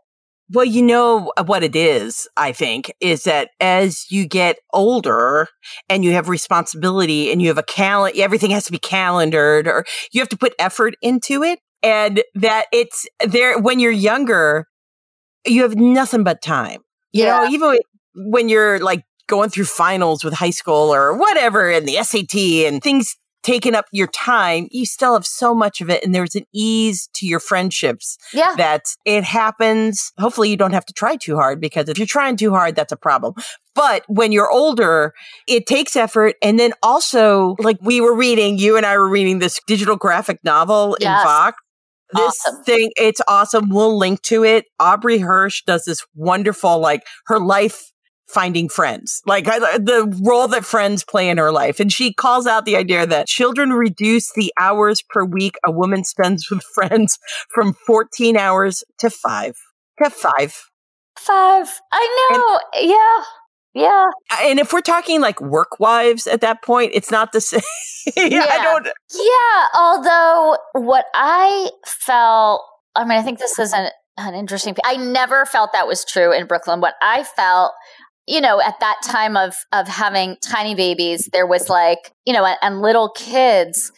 Well, 0.50 0.66
you 0.66 0.82
know 0.82 1.34
uh, 1.36 1.44
what 1.44 1.64
it 1.64 1.76
is, 1.76 2.28
I 2.38 2.54
think, 2.54 2.92
is 3.02 3.26
that 3.26 3.50
as 3.60 4.06
you 4.10 4.26
get 4.26 4.58
older 4.74 5.48
and 5.90 6.06
you 6.06 6.14
have 6.14 6.30
responsibility 6.30 7.32
and 7.32 7.42
you 7.42 7.50
have 7.50 7.58
a 7.58 7.64
calendar, 7.64 8.22
everything 8.22 8.52
has 8.52 8.66
to 8.66 8.72
be 8.72 8.78
calendared 8.80 9.68
or 9.68 9.86
you 10.12 10.22
have 10.22 10.30
to 10.30 10.38
put 10.38 10.54
effort 10.58 10.96
into 11.02 11.44
it. 11.44 11.60
And 11.84 12.24
that 12.36 12.66
it's 12.72 13.06
there 13.26 13.60
when 13.60 13.80
you're 13.80 13.92
younger, 13.92 14.68
you 15.46 15.64
have 15.64 15.76
nothing 15.76 16.24
but 16.24 16.42
time. 16.42 16.82
You 17.12 17.26
know, 17.26 17.44
Yeah. 17.44 17.50
even 17.50 17.80
when 18.16 18.50
you're 18.50 18.80
like 18.80 19.04
going 19.28 19.50
through 19.50 19.66
finals 19.66 20.24
with 20.24 20.34
high 20.34 20.50
school 20.50 20.94
or 20.94 21.16
whatever 21.18 21.70
and 21.70 21.88
the 21.88 21.98
SAT 21.98 22.66
and 22.66 22.82
things 22.82 23.18
taking 23.48 23.74
up 23.76 23.86
your 23.94 24.08
time, 24.08 24.68
you 24.72 24.86
still 24.86 25.14
have 25.14 25.26
so 25.26 25.56
much 25.56 25.80
of 25.82 25.90
it. 25.90 26.04
And 26.04 26.14
there's 26.14 26.36
an 26.36 26.44
ease 26.54 27.08
to 27.16 27.26
your 27.26 27.40
friendships 27.40 28.18
yeah 28.34 28.54
that 28.58 28.84
it 29.06 29.24
happens. 29.24 30.12
Hopefully, 30.20 30.50
you 30.50 30.58
don't 30.58 30.74
have 30.74 30.86
to 30.86 30.94
try 30.94 31.16
too 31.16 31.36
hard 31.38 31.62
because 31.62 31.88
if 31.90 31.98
you're 31.98 32.06
trying 32.08 32.36
too 32.36 32.52
hard, 32.52 32.76
that's 32.76 32.92
a 32.92 32.98
problem. 32.98 33.34
But 33.74 34.04
when 34.08 34.32
you're 34.32 34.52
older, 34.52 35.14
it 35.48 35.66
takes 35.68 35.96
effort. 35.96 36.36
And 36.42 36.60
then 36.60 36.74
also, 36.84 37.56
like 37.60 37.78
we 37.82 38.02
were 38.02 38.16
reading, 38.16 38.58
you 38.58 38.76
and 38.76 38.86
I 38.86 38.98
were 38.98 39.08
reading 39.10 39.40
this 39.40 39.62
digital 39.68 39.96
graphic 39.96 40.40
novel 40.44 40.98
Yes. 41.00 41.22
in 41.22 41.26
Vox. 41.28 41.58
This 42.14 42.22
Awesome. 42.48 42.64
thing, 42.64 42.90
it's 42.98 43.22
awesome. 43.28 43.70
We'll 43.70 43.98
link 43.98 44.22
to 44.24 44.44
it. 44.44 44.66
Aubrey 44.80 45.18
Hirsch 45.20 45.64
does 45.68 45.84
this 45.86 46.06
wonderful, 46.16 46.80
like 46.80 47.04
her 47.28 47.40
life 47.40 47.92
finding 48.30 48.68
friends, 48.70 49.22
like 49.26 49.46
the 49.46 50.14
role 50.24 50.48
that 50.50 50.66
friends 50.66 51.04
play 51.06 51.30
in 51.30 51.38
her 51.38 51.52
life. 51.52 51.80
And 51.80 51.92
she 51.92 52.14
calls 52.14 52.46
out 52.46 52.66
the 52.66 52.76
idea 52.76 53.06
that 53.08 53.28
children 53.28 53.72
reduce 53.72 54.34
the 54.34 54.54
hours 54.60 55.02
per 55.10 55.24
week 55.24 55.56
a 55.66 55.72
woman 55.72 56.04
spends 56.04 56.50
with 56.50 56.62
friends 56.74 57.18
from 57.54 57.74
14 57.74 58.36
hours 58.38 58.84
to 59.00 59.10
five. 59.10 59.56
To 60.04 60.10
five. 60.10 60.54
five 61.18 61.68
i 61.92 62.30
know 62.32 62.82
yeah 62.82 63.24
yeah 63.74 64.06
And 64.48 64.60
if 64.60 64.72
we're 64.74 64.82
talking 64.82 65.22
like 65.22 65.42
work 65.42 65.80
wives 65.80 66.28
at 66.28 66.42
that 66.42 66.62
point, 66.62 66.92
it's 66.94 67.10
not 67.12 67.32
the 67.32 67.42
same. 67.50 67.62
yeah, 68.16 68.24
I 68.24 68.58
Yeah. 68.58 68.64
don't. 68.64 68.88
Yeah, 69.14 69.68
although 69.76 70.58
what 70.74 71.06
I 71.16 71.72
felt, 71.86 72.62
I 72.96 73.04
mean, 73.06 73.18
I 73.18 73.24
think 73.24 73.40
this 73.40 73.58
is 73.60 73.74
an, 73.74 73.90
an 74.18 74.34
interesting. 74.36 74.76
I 74.86 74.98
never 74.98 75.46
felt 75.46 75.72
that 75.74 75.88
was 75.88 76.06
true 76.06 76.32
in 76.34 76.46
Brooklyn. 76.48 76.80
What 76.82 76.96
I 77.02 77.24
felt, 77.24 77.72
you 78.28 78.42
know, 78.42 78.62
at 78.62 78.80
that 78.82 78.98
time 79.04 79.36
of 79.38 79.56
of 79.72 79.88
having 79.88 80.38
tiny 80.44 80.76
babies, 80.76 81.30
there 81.34 81.48
was 81.48 81.70
like, 81.70 82.14
you 82.26 82.34
know, 82.34 82.46
and, 82.46 82.58
and 82.62 82.82
little 82.82 83.10
kids. 83.10 83.92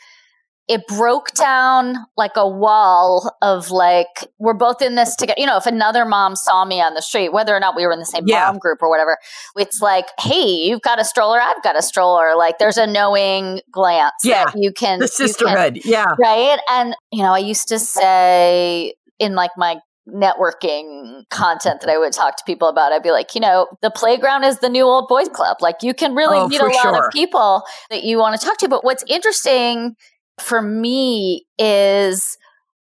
It 0.71 0.85
broke 0.85 1.31
down 1.33 1.95
like 2.15 2.33
a 2.35 2.47
wall 2.47 3.35
of 3.41 3.71
like 3.71 4.05
we're 4.37 4.53
both 4.53 4.83
in 4.83 4.93
this 4.93 5.15
together. 5.15 5.33
You 5.39 5.47
know, 5.47 5.57
if 5.57 5.65
another 5.65 6.05
mom 6.05 6.35
saw 6.35 6.63
me 6.63 6.79
on 6.79 6.93
the 6.93 7.01
street, 7.01 7.29
whether 7.33 7.55
or 7.55 7.59
not 7.59 7.75
we 7.75 7.87
were 7.87 7.91
in 7.91 7.97
the 7.97 8.05
same 8.05 8.25
Yeah. 8.27 8.45
mom 8.45 8.59
group 8.59 8.77
or 8.83 8.87
whatever, 8.87 9.17
it's 9.57 9.81
like, 9.81 10.05
hey, 10.19 10.45
you've 10.47 10.83
got 10.83 11.01
a 11.01 11.05
stroller, 11.05 11.39
I've 11.41 11.63
got 11.63 11.75
a 11.75 11.81
stroller. 11.81 12.35
Like 12.35 12.59
there's 12.59 12.77
a 12.77 12.85
knowing 12.85 13.61
glance 13.71 14.13
Yeah, 14.23 14.51
you 14.55 14.71
can 14.71 14.99
The 14.99 15.05
you 15.05 15.09
can- 15.09 15.27
sisterhood. 15.27 15.79
Yeah. 15.85 16.05
right? 16.19 16.59
And 16.69 16.95
you 17.11 17.23
know, 17.23 17.33
I 17.33 17.39
used 17.39 17.67
to 17.69 17.79
say 17.79 18.93
in 19.17 19.33
like 19.33 19.51
my 19.57 19.77
networking 20.13 21.23
content 21.29 21.81
that 21.81 21.89
I 21.89 21.97
would 21.97 22.13
talk 22.13 22.37
to 22.37 22.43
people 22.45 22.67
about, 22.67 22.91
I'd 22.91 23.03
be 23.03 23.11
like, 23.11 23.35
you 23.35 23.41
know, 23.41 23.67
the 23.81 23.91
playground 23.91 24.43
is 24.43 24.59
the 24.59 24.69
new 24.69 24.83
old 24.83 25.07
boys 25.07 25.29
club. 25.29 25.57
Like 25.61 25.77
you 25.81 25.93
can 25.93 26.15
really 26.15 26.37
Oh, 26.39 26.47
meet 26.47 26.61
a 26.61 26.65
lot 26.65 26.81
sure. 26.81 27.05
of 27.07 27.11
people 27.11 27.63
that 27.89 28.03
you 28.03 28.17
want 28.17 28.39
to 28.39 28.45
talk 28.45 28.57
to. 28.59 28.67
But 28.69 28.83
what's 28.83 29.03
interesting 29.07 29.95
for 30.39 30.61
me 30.61 31.45
is 31.57 32.37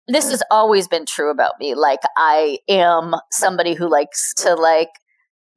this 0.07 0.29
has 0.29 0.43
always 0.51 0.87
been 0.87 1.05
true 1.05 1.31
about 1.31 1.53
me. 1.59 1.73
Like 1.75 2.01
I 2.17 2.59
am 2.69 3.15
somebody 3.31 3.73
who 3.73 3.89
likes 3.89 4.33
to 4.35 4.53
like 4.55 4.89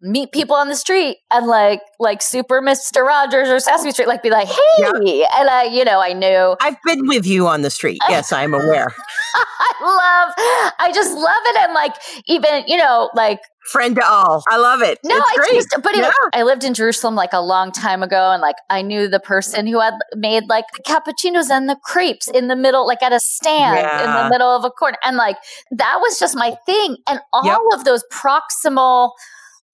meet 0.00 0.30
people 0.32 0.54
on 0.54 0.68
the 0.68 0.76
street 0.76 1.18
and 1.30 1.46
like 1.46 1.80
like 1.98 2.22
super 2.22 2.60
Mr. 2.62 3.04
Rogers 3.04 3.48
or 3.48 3.58
Sesame 3.60 3.90
Street, 3.92 4.08
like 4.08 4.22
be 4.22 4.30
like, 4.30 4.46
hey, 4.48 5.24
and 5.36 5.48
I, 5.50 5.64
you 5.64 5.84
know, 5.84 6.00
I 6.00 6.12
knew 6.12 6.56
I've 6.60 6.76
been 6.84 7.06
with 7.08 7.26
you 7.26 7.46
on 7.48 7.62
the 7.62 7.70
street. 7.70 7.98
Yes, 8.08 8.32
I'm 8.32 8.54
aware. 8.54 8.94
I 9.34 9.72
love, 9.82 10.72
I 10.78 10.92
just 10.94 11.12
love 11.14 11.42
it, 11.46 11.56
and 11.62 11.74
like 11.74 11.94
even 12.26 12.64
you 12.66 12.76
know, 12.76 13.10
like 13.14 13.40
friend 13.70 13.96
to 13.96 14.06
all. 14.06 14.42
I 14.48 14.56
love 14.56 14.80
it. 14.82 14.98
No, 15.04 15.14
it's 15.14 15.38
I 15.38 15.54
just, 15.54 15.82
but 15.82 15.94
Yeah. 15.94 16.10
I 16.32 16.42
lived 16.42 16.64
in 16.64 16.72
Jerusalem 16.74 17.14
like 17.14 17.32
a 17.34 17.40
long 17.40 17.70
time 17.70 18.02
ago, 18.02 18.30
and 18.30 18.40
like 18.40 18.56
I 18.70 18.82
knew 18.82 19.08
the 19.08 19.20
person 19.20 19.66
who 19.66 19.80
had 19.80 19.94
made 20.14 20.44
like 20.48 20.64
the 20.76 20.82
cappuccinos 20.84 21.50
and 21.50 21.68
the 21.68 21.76
crepes 21.84 22.28
in 22.28 22.48
the 22.48 22.56
middle, 22.56 22.86
like 22.86 23.02
at 23.02 23.12
a 23.12 23.20
stand 23.20 23.78
in 23.78 24.10
the 24.14 24.28
middle 24.30 24.48
of 24.48 24.64
a 24.64 24.70
corner, 24.70 24.96
and 25.04 25.16
like 25.16 25.36
that 25.72 25.98
was 26.00 26.18
just 26.18 26.34
my 26.36 26.56
thing. 26.66 26.96
And 27.08 27.20
all 27.32 27.44
Yep. 27.44 27.58
of 27.80 27.84
those 27.84 28.04
proximal 28.12 29.10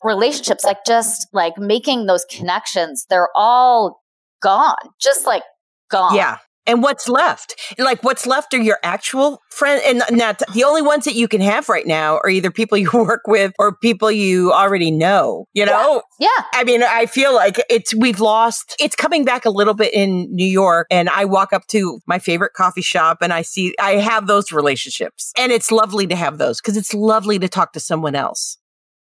relationships, 0.05 0.65
like 0.65 0.85
just 0.87 1.27
like 1.33 1.59
making 1.59 2.07
those 2.07 2.25
connections, 2.27 3.07
they're 3.09 3.31
all 3.35 4.03
gone, 4.43 4.77
just 5.01 5.27
like 5.27 5.43
gone. 5.91 6.15
Yeah. 6.15 6.39
And 6.67 6.83
what's 6.83 7.11
left? 7.11 7.61
Like 7.79 8.03
what's 8.03 8.27
left 8.27 8.55
are 8.55 8.61
your 8.61 8.79
actual 8.83 9.43
friends, 9.51 9.83
and 9.87 10.03
not 10.11 10.43
the 10.55 10.65
only 10.65 10.81
ones 10.81 11.05
that 11.05 11.15
you 11.15 11.29
can 11.29 11.43
have 11.43 11.69
right 11.69 11.87
now 11.87 12.17
are 12.17 12.31
either 12.31 12.51
people 12.51 12.79
you 12.85 12.91
work 12.91 13.23
with 13.27 13.53
or 13.59 13.77
people 13.77 14.11
you 14.11 14.51
already 14.51 14.91
know. 14.91 15.47
You 15.53 15.67
know, 15.67 16.03
yeah, 16.19 16.29
I 16.55 16.65
mean, 16.65 16.83
I 16.83 17.05
feel 17.05 17.35
like 17.35 17.63
it's 17.69 17.95
we've 17.95 18.19
lost. 18.19 18.77
It's 18.81 18.97
coming 18.97 19.27
back 19.27 19.45
a 19.45 19.51
little 19.51 19.75
bit 19.75 19.93
in 19.93 20.27
New 20.35 20.47
York, 20.47 20.87
and 20.91 21.11
I 21.11 21.27
walk 21.27 21.53
up 21.53 21.67
to 21.69 22.01
my 22.07 22.19
favorite 22.19 22.55
coffee 22.55 22.81
shop, 22.81 23.19
and 23.21 23.31
I 23.31 23.43
see 23.43 23.75
I 23.79 23.97
have 23.97 24.27
those 24.27 24.51
relationships, 24.51 25.35
and 25.37 25.53
it's 25.53 25.71
lovely 25.71 26.07
to 26.07 26.17
have 26.17 26.39
those 26.39 26.63
because 26.63 26.79
it's 26.79 26.95
lovely 26.95 27.39
to 27.41 27.49
talk 27.49 27.75
to 27.75 27.81
someone 27.81 28.15
else. 28.15 28.57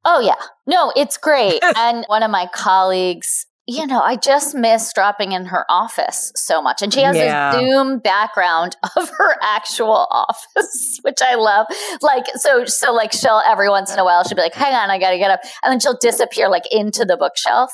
Oh, 0.05 0.19
yeah. 0.19 0.35
No, 0.65 0.91
it's 0.95 1.17
great. 1.17 1.61
and 1.77 2.03
one 2.07 2.23
of 2.23 2.31
my 2.31 2.47
colleagues, 2.53 3.45
you 3.67 3.85
know, 3.85 4.01
I 4.01 4.15
just 4.15 4.55
miss 4.55 4.91
dropping 4.93 5.31
in 5.33 5.45
her 5.45 5.65
office 5.69 6.31
so 6.35 6.61
much. 6.61 6.81
And 6.81 6.91
she 6.93 7.01
has 7.03 7.15
Yeah. 7.15 7.51
a 7.55 7.59
Zoom 7.59 7.99
background 7.99 8.75
of 8.97 9.09
her 9.17 9.35
actual 9.43 10.07
office, 10.09 10.99
which 11.03 11.19
I 11.21 11.35
love. 11.35 11.67
Like, 12.01 12.25
so, 12.35 12.65
so 12.65 12.91
like 12.93 13.11
she'll 13.13 13.41
every 13.45 13.69
once 13.69 13.93
in 13.93 13.99
a 13.99 14.03
while, 14.03 14.23
she'll 14.23 14.35
be 14.35 14.41
like, 14.41 14.55
hang 14.55 14.73
on, 14.73 14.89
I 14.89 14.97
got 14.97 15.11
to 15.11 15.17
get 15.19 15.29
up. 15.31 15.41
And 15.63 15.71
then 15.71 15.79
she'll 15.79 15.97
disappear 16.01 16.49
like 16.49 16.63
into 16.71 17.05
the 17.05 17.17
bookshelf, 17.17 17.71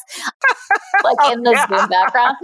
like 1.03 1.31
in 1.31 1.43
the 1.43 1.51
Yeah. 1.51 1.67
Zoom 1.67 1.87
background. 1.89 2.35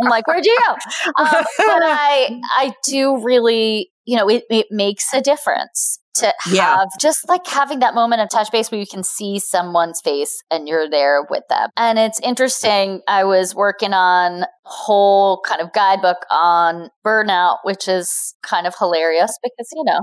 I'm 0.00 0.08
like, 0.08 0.26
where'd 0.26 0.44
you 0.44 0.56
go? 0.66 0.72
Um, 1.16 1.26
but 1.30 1.82
I, 1.82 2.40
I 2.56 2.72
do 2.84 3.22
really, 3.24 3.90
you 4.04 4.16
know, 4.18 4.28
it, 4.28 4.44
it 4.50 4.66
makes 4.70 5.12
a 5.14 5.20
difference 5.22 5.98
to 6.14 6.26
have 6.26 6.52
Yeah. 6.54 6.84
just 7.00 7.28
like 7.28 7.46
having 7.46 7.78
that 7.80 7.94
moment 7.94 8.20
of 8.22 8.28
touch 8.30 8.50
base 8.50 8.70
where 8.70 8.80
you 8.80 8.86
can 8.86 9.02
see 9.02 9.38
someone's 9.38 10.00
face 10.00 10.42
and 10.50 10.68
you're 10.68 10.88
there 10.88 11.24
with 11.30 11.44
them. 11.48 11.70
And 11.76 11.98
it's 11.98 12.20
interesting. 12.20 13.00
I 13.08 13.24
was 13.24 13.54
working 13.54 13.92
on 13.92 14.42
a 14.42 14.46
whole 14.64 15.40
kind 15.46 15.60
of 15.60 15.72
guidebook 15.72 16.24
on 16.30 16.90
burnout, 17.04 17.58
which 17.64 17.88
is 17.88 18.34
kind 18.42 18.66
of 18.66 18.74
hilarious 18.78 19.36
because, 19.42 19.68
you 19.72 19.84
know, 19.84 20.00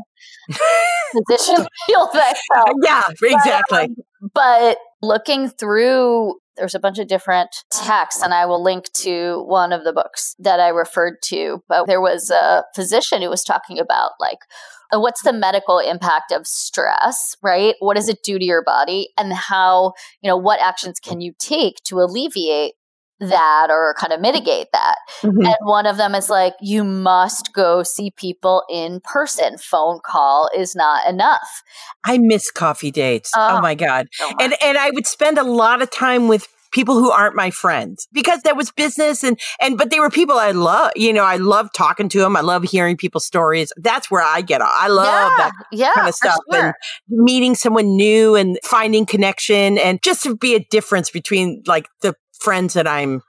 physicians 1.27 1.67
feel 1.87 2.09
that. 2.13 2.35
Yeah, 2.83 3.03
exactly. 3.21 3.79
Um, 3.79 3.95
but 4.33 4.77
looking 5.01 5.49
through 5.49 6.35
there's 6.57 6.73
a 6.73 6.79
bunch 6.79 6.97
of 6.97 7.07
different 7.07 7.49
texts 7.71 8.23
and 8.23 8.33
i 8.33 8.43
will 8.45 8.61
link 8.63 8.91
to 8.93 9.43
one 9.45 9.71
of 9.71 9.83
the 9.83 9.93
books 9.93 10.35
that 10.39 10.59
i 10.59 10.69
referred 10.69 11.13
to 11.23 11.61
but 11.69 11.85
there 11.85 12.01
was 12.01 12.31
a 12.31 12.63
physician 12.73 13.21
who 13.21 13.29
was 13.29 13.43
talking 13.43 13.77
about 13.77 14.11
like 14.19 14.39
what's 14.91 15.21
the 15.23 15.33
medical 15.33 15.79
impact 15.79 16.31
of 16.31 16.45
stress 16.47 17.35
right 17.43 17.75
what 17.79 17.95
does 17.95 18.09
it 18.09 18.23
do 18.23 18.37
to 18.39 18.45
your 18.45 18.63
body 18.63 19.09
and 19.17 19.33
how 19.33 19.93
you 20.21 20.27
know 20.29 20.37
what 20.37 20.59
actions 20.61 20.99
can 20.99 21.21
you 21.21 21.33
take 21.39 21.77
to 21.83 21.99
alleviate 21.99 22.73
that 23.19 23.67
or 23.71 23.95
kind 23.97 24.13
of 24.13 24.21
mitigate 24.21 24.67
that 24.73 24.97
Mhm. 25.23 25.43
and 25.43 25.55
one 25.63 25.87
of 25.87 25.97
them 25.97 26.13
is 26.13 26.29
like, 26.29 26.53
you 26.61 26.83
must 26.83 27.51
go 27.51 27.81
see 27.81 28.11
people 28.11 28.63
in 28.69 28.99
person. 29.03 29.57
Phone 29.57 29.99
call 30.05 30.51
is 30.55 30.75
not 30.75 31.07
enough. 31.07 31.63
I 32.03 32.19
miss 32.19 32.51
coffee 32.51 32.91
dates. 32.91 33.31
Oh, 33.35 33.57
Oh. 33.57 33.61
my 33.61 33.73
god. 33.73 34.05
So 34.11 34.29
and 34.39 34.53
and 34.61 34.77
I 34.77 34.91
would 34.91 35.07
spend 35.07 35.39
a 35.39 35.43
lot 35.43 35.81
of 35.81 35.89
time 35.89 36.27
with 36.27 36.47
people 36.71 36.95
who 36.95 37.11
aren't 37.11 37.35
my 37.35 37.51
friends 37.51 38.07
because 38.11 38.41
there 38.41 38.55
was 38.55 38.71
business 38.71 39.23
and 39.23 39.39
and 39.59 39.77
but 39.77 39.91
they 39.91 39.99
were 39.99 40.09
people 40.09 40.37
I 40.37 40.51
love. 40.51 40.91
You 40.95 41.13
know, 41.13 41.23
I 41.23 41.37
love 41.37 41.69
talking 41.73 42.09
to 42.09 42.19
them. 42.19 42.35
I 42.35 42.41
love 42.41 42.63
hearing 42.63 42.97
people's 42.97 43.25
stories. 43.25 43.71
That's 43.77 44.09
where 44.11 44.23
I 44.23 44.41
get. 44.41 44.61
I 44.61 44.87
love 44.87 45.05
yeah, 45.05 45.37
that 45.37 45.51
yeah, 45.71 45.93
kind 45.93 46.07
of 46.07 46.15
stuff 46.15 46.37
sure. 46.51 46.65
and 46.65 46.73
meeting 47.09 47.55
someone 47.55 47.95
new 47.95 48.35
and 48.35 48.57
finding 48.63 49.05
connection 49.05 49.77
and 49.77 50.01
just 50.03 50.23
to 50.23 50.35
be 50.35 50.55
a 50.55 50.59
difference 50.59 51.09
between 51.09 51.63
like 51.65 51.87
the 52.01 52.15
friends 52.33 52.73
that 52.73 52.87
I'm 52.87 53.21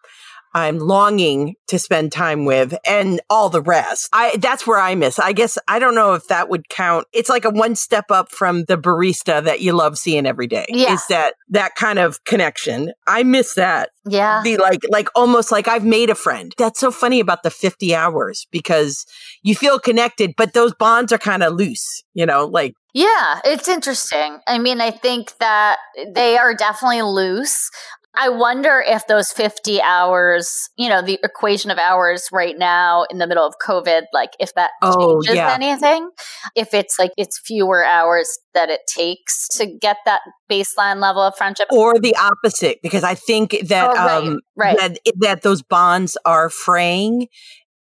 I'm 0.58 0.78
longing 0.78 1.54
to 1.68 1.78
spend 1.78 2.10
time 2.10 2.44
with 2.44 2.74
and 2.86 3.20
all 3.30 3.48
the 3.48 3.62
rest. 3.62 4.08
I 4.12 4.36
that's 4.38 4.66
where 4.66 4.80
I 4.80 4.96
miss. 4.96 5.18
I 5.20 5.32
guess 5.32 5.56
I 5.68 5.78
don't 5.78 5.94
know 5.94 6.14
if 6.14 6.26
that 6.28 6.48
would 6.48 6.68
count. 6.68 7.06
It's 7.12 7.28
like 7.28 7.44
a 7.44 7.50
one 7.50 7.76
step 7.76 8.06
up 8.10 8.32
from 8.32 8.64
the 8.64 8.76
barista 8.76 9.42
that 9.44 9.60
you 9.60 9.72
love 9.72 9.96
seeing 9.98 10.26
every 10.26 10.48
day. 10.48 10.66
Yeah. 10.68 10.94
Is 10.94 11.06
that 11.06 11.34
that 11.50 11.76
kind 11.76 12.00
of 12.00 12.24
connection? 12.24 12.92
I 13.06 13.22
miss 13.22 13.54
that. 13.54 13.90
yeah. 14.04 14.40
Be 14.42 14.56
like 14.56 14.80
like 14.90 15.08
almost 15.14 15.52
like 15.52 15.68
I've 15.68 15.84
made 15.84 16.10
a 16.10 16.16
friend. 16.16 16.52
That's 16.58 16.80
so 16.80 16.90
funny 16.90 17.20
about 17.20 17.44
the 17.44 17.50
50 17.50 17.94
hours 17.94 18.46
because 18.50 19.06
you 19.42 19.54
feel 19.54 19.78
connected, 19.78 20.32
but 20.36 20.54
those 20.54 20.74
bonds 20.74 21.12
are 21.12 21.18
kind 21.18 21.42
of 21.44 21.54
loose, 21.54 22.02
you 22.14 22.26
know, 22.26 22.46
like 22.46 22.74
Yeah, 22.94 23.40
it's 23.44 23.68
interesting. 23.68 24.40
I 24.48 24.58
mean, 24.58 24.80
I 24.80 24.90
think 24.90 25.38
that 25.38 25.76
they 26.14 26.36
are 26.36 26.52
definitely 26.54 27.02
loose. 27.02 27.70
I 28.20 28.28
wonder 28.30 28.82
if 28.84 29.06
those 29.06 29.30
50 29.30 29.80
hours, 29.80 30.68
you 30.76 30.88
know, 30.88 31.02
the 31.02 31.20
equation 31.22 31.70
of 31.70 31.78
hours 31.78 32.26
right 32.32 32.58
now 32.58 33.04
in 33.10 33.18
the 33.18 33.26
middle 33.28 33.46
of 33.46 33.54
COVID, 33.64 34.02
like 34.12 34.30
if 34.40 34.52
that 34.54 34.72
Oh, 34.82 35.22
changes 35.22 35.36
yeah. 35.36 35.54
anything, 35.54 36.10
if 36.56 36.74
it's 36.74 36.98
like 36.98 37.12
it's 37.16 37.38
fewer 37.38 37.84
hours 37.84 38.38
that 38.54 38.70
it 38.70 38.80
takes 38.88 39.46
to 39.50 39.66
get 39.66 39.98
that 40.04 40.22
baseline 40.50 41.00
level 41.00 41.22
of 41.22 41.36
friendship. 41.36 41.68
or 41.70 41.98
the 42.00 42.16
opposite 42.16 42.78
because 42.82 43.04
I 43.04 43.14
think 43.14 43.56
that 43.68 43.90
Oh, 43.90 43.94
right, 44.04 44.26
um 44.28 44.40
right. 44.56 44.76
that 44.78 44.98
that 45.20 45.42
those 45.42 45.62
bonds 45.62 46.16
are 46.24 46.50
fraying. 46.50 47.28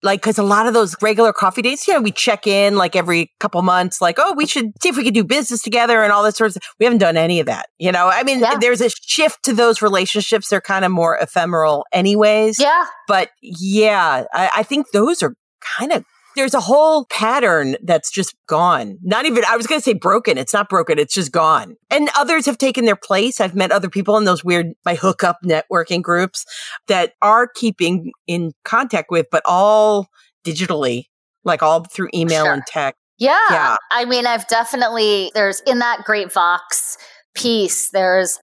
Like, 0.04 0.22
because 0.22 0.38
a 0.38 0.44
lot 0.44 0.68
of 0.68 0.74
those 0.75 0.96
regular 1.01 1.34
coffee 1.34 1.63
dates, 1.63 1.88
you 1.88 1.94
know, 1.94 2.01
we 2.01 2.12
check 2.12 2.46
in 2.46 2.75
like 2.75 2.96
every 2.96 3.32
couple 3.39 3.62
months, 3.63 4.00
like, 4.00 4.18
oh, 4.20 4.34
we 4.38 4.46
should 4.46 4.72
see 4.82 4.89
if 4.89 4.98
we 4.98 5.04
could 5.04 5.16
do 5.16 5.24
business 5.24 5.62
together 5.63 6.04
and 6.04 6.12
all 6.13 6.22
that 6.24 6.36
sort 6.36 6.50
of 6.50 6.51
stuff. 6.54 6.75
We 6.80 6.86
haven't 6.86 7.00
done 7.00 7.18
any 7.18 7.39
of 7.39 7.48
that. 7.48 7.70
You 7.80 7.92
know, 7.92 8.08
I 8.08 8.22
mean, 8.24 8.39
Yeah. 8.39 8.58
there's 8.60 8.82
a 8.82 8.89
shift 8.89 9.44
to 9.46 9.54
those 9.54 9.82
relationships. 9.82 10.50
They're 10.50 10.62
kind 10.62 10.86
of 10.86 10.92
more 10.92 11.18
ephemeral, 11.18 11.86
anyways. 11.92 12.60
Yeah. 12.60 12.86
But 13.08 13.30
yeah, 13.42 14.25
I, 14.34 14.51
I 14.58 14.63
think 14.63 14.92
those 14.92 15.24
are 15.24 15.34
kind 15.80 15.92
of 15.92 16.06
there's 16.38 16.53
a 16.53 16.60
whole 16.62 17.06
pattern 17.06 17.75
that's 17.84 18.10
just 18.12 18.36
gone. 18.48 18.98
Not 19.01 19.25
even 19.25 19.44
I 19.46 19.58
was 19.58 19.67
going 19.67 19.82
to 19.82 19.84
say 19.84 19.94
broken. 19.94 20.38
It's 20.38 20.53
not 20.53 20.70
broken. 20.70 20.98
It's 21.00 21.13
just 21.13 21.32
gone. 21.32 21.75
And 21.89 22.10
others 22.17 22.46
have 22.46 22.58
taken 22.58 22.86
their 22.86 22.96
place. 22.96 23.41
I've 23.41 23.56
met 23.56 23.72
other 23.72 23.89
people 23.89 24.15
in 24.17 24.24
those 24.24 24.44
weird 24.44 24.74
my 24.86 24.96
hookup 24.96 25.39
networking 25.44 26.01
groups 26.01 26.46
that 26.88 27.13
are 27.22 27.48
keeping 27.48 28.12
in 28.27 28.53
contact 28.63 29.12
with, 29.12 29.27
but 29.32 29.44
all 29.46 30.08
digitally, 30.46 31.06
like 31.44 31.62
all 31.62 31.84
through 31.84 32.10
email 32.13 32.46
Sure. 32.46 32.53
and 32.53 32.63
text. 32.67 33.00
Yeah. 33.17 33.38
Yeah. 33.50 33.75
I 33.91 34.06
mean, 34.06 34.27
I've 34.27 34.48
definitely, 34.48 35.32
there's 35.34 35.62
in 35.62 35.79
that 35.79 36.03
Great 36.06 36.32
Vox 36.32 36.98
piece, 37.34 37.89
there's 37.89 38.39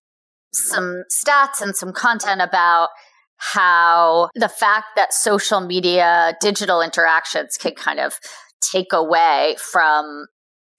some 0.53 1.05
stats 1.13 1.61
and 1.61 1.75
some 1.77 1.93
content 1.93 2.41
about 2.41 2.89
how 3.37 4.29
the 4.35 4.49
fact 4.49 4.89
that 4.97 5.13
social 5.13 5.61
media, 5.61 6.37
digital 6.41 6.81
interactions 6.81 7.57
can 7.57 7.75
kind 7.75 8.01
of 8.01 8.19
take 8.73 8.93
away 8.93 9.57
from, 9.59 10.27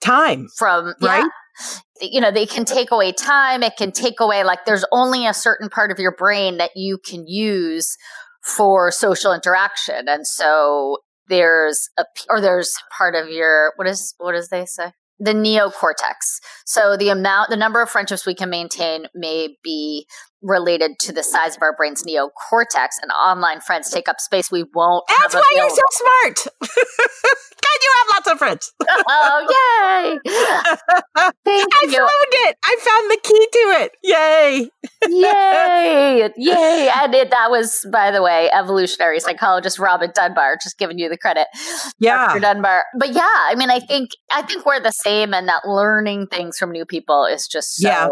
Time, 0.04 0.48
from, 0.58 0.94
Right. 1.02 1.24
yeah, 1.24 1.80
you 2.02 2.20
know, 2.20 2.32
they 2.32 2.46
can 2.46 2.66
take 2.66 2.92
away 2.92 3.12
time. 3.12 3.64
It 3.64 3.78
can 3.78 3.92
take 3.92 4.20
away, 4.20 4.44
like, 4.44 4.66
there's 4.66 4.86
only 4.92 5.26
a 5.26 5.34
certain 5.34 5.70
part 5.70 5.92
of 5.92 6.00
your 6.00 6.14
brain 6.16 6.58
that 6.58 6.72
you 6.76 6.98
can 6.98 7.26
use 7.28 7.96
for 8.44 8.92
social 8.92 9.34
interaction. 9.34 10.08
And 10.08 10.28
so 10.28 11.00
there's 11.28 11.90
a 11.98 12.06
or 12.30 12.42
there's 12.42 12.76
part 12.96 13.16
of 13.16 13.30
your, 13.30 13.74
what 13.78 13.88
is, 13.88 14.14
what 14.18 14.34
does 14.34 14.50
they 14.50 14.66
say? 14.66 14.92
The 15.20 15.34
neocortex. 15.34 16.40
So 16.66 16.98
the 16.98 17.10
amount, 17.10 17.50
the 17.50 17.58
number 17.58 17.82
of 17.82 17.90
friendships 17.90 18.26
we 18.26 18.36
can 18.36 18.50
maintain 18.50 19.08
may 19.16 19.58
be 19.64 20.08
related 20.42 21.00
to 21.00 21.12
the 21.12 21.24
size 21.24 21.56
of 21.56 21.62
our 21.64 21.76
brain's 21.76 22.04
neocortex 22.04 22.90
and 23.02 23.12
online 23.12 23.60
friends 23.60 23.90
take 23.90 24.08
up 24.08 24.20
space 24.20 24.52
we 24.52 24.64
won't 24.76 25.04
That's 25.08 25.34
why 25.34 25.44
you're 25.56 25.70
so 25.70 25.82
smart. 25.92 26.48
God, 26.62 27.78
you 27.82 27.94
have 27.98 28.08
lots 28.16 28.32
of 28.32 28.38
friends. 28.38 28.74
oh 29.10 29.48
yay 29.50 30.20
thank 31.46 31.74
I 31.74 31.86
you 31.86 31.98
found 31.98 32.32
it. 32.32 32.58
I 32.64 32.78
found 32.80 33.12
the 33.12 33.20
key 33.24 33.48
to 33.52 33.84
it. 33.84 33.92
Yay. 34.04 34.70
Yay 35.08 36.30
yay 36.38 36.90
and 36.96 37.14
it, 37.14 37.30
that 37.30 37.52
was 37.52 37.86
by 37.92 38.12
the 38.12 38.22
way 38.22 38.50
evolutionary 38.52 39.20
psychologist 39.20 39.78
robin 39.80 40.12
dunbar 40.16 40.56
just 40.62 40.78
giving 40.78 40.98
you 40.98 41.10
the 41.10 41.18
credit 41.18 41.48
Yeah. 42.00 42.28
Dr. 42.28 42.40
Dunbar. 42.40 42.84
But 42.98 43.14
yeah, 43.14 43.22
I 43.24 43.56
mean, 43.56 43.70
I 43.70 43.80
think 43.80 44.10
I 44.32 44.42
think 44.42 44.66
we're 44.66 44.80
the 44.80 44.92
same, 44.92 45.34
and 45.34 45.48
that 45.48 45.68
learning 45.68 46.28
things 46.28 46.58
from 46.58 46.72
new 46.72 46.86
people 46.86 47.26
is 47.26 47.48
just 47.48 47.76
so 47.76 47.88
Yeah. 47.88 48.08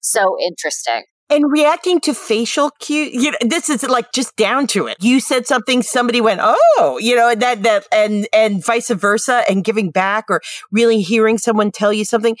so 0.00 0.36
interesting. 0.46 1.02
And 1.30 1.50
reacting 1.52 2.00
to 2.02 2.14
facial 2.14 2.70
cues, 2.80 3.12
you 3.12 3.30
know, 3.32 3.36
this 3.42 3.68
is 3.68 3.82
like 3.88 4.12
just 4.12 4.34
down 4.36 4.66
to 4.68 4.86
it. 4.86 4.96
You 5.00 5.20
said 5.20 5.46
something, 5.46 5.82
somebody 5.82 6.20
went, 6.20 6.40
"Oh," 6.42 6.98
you 7.00 7.14
know, 7.16 7.28
and 7.30 7.42
that 7.42 7.62
that 7.64 7.86
and 7.92 8.26
and 8.32 8.64
vice 8.64 8.88
versa, 8.90 9.44
and 9.48 9.62
giving 9.64 9.90
back 9.90 10.24
or 10.30 10.40
really 10.72 11.00
hearing 11.02 11.38
someone 11.38 11.70
tell 11.70 11.92
you 11.92 12.04
something. 12.04 12.36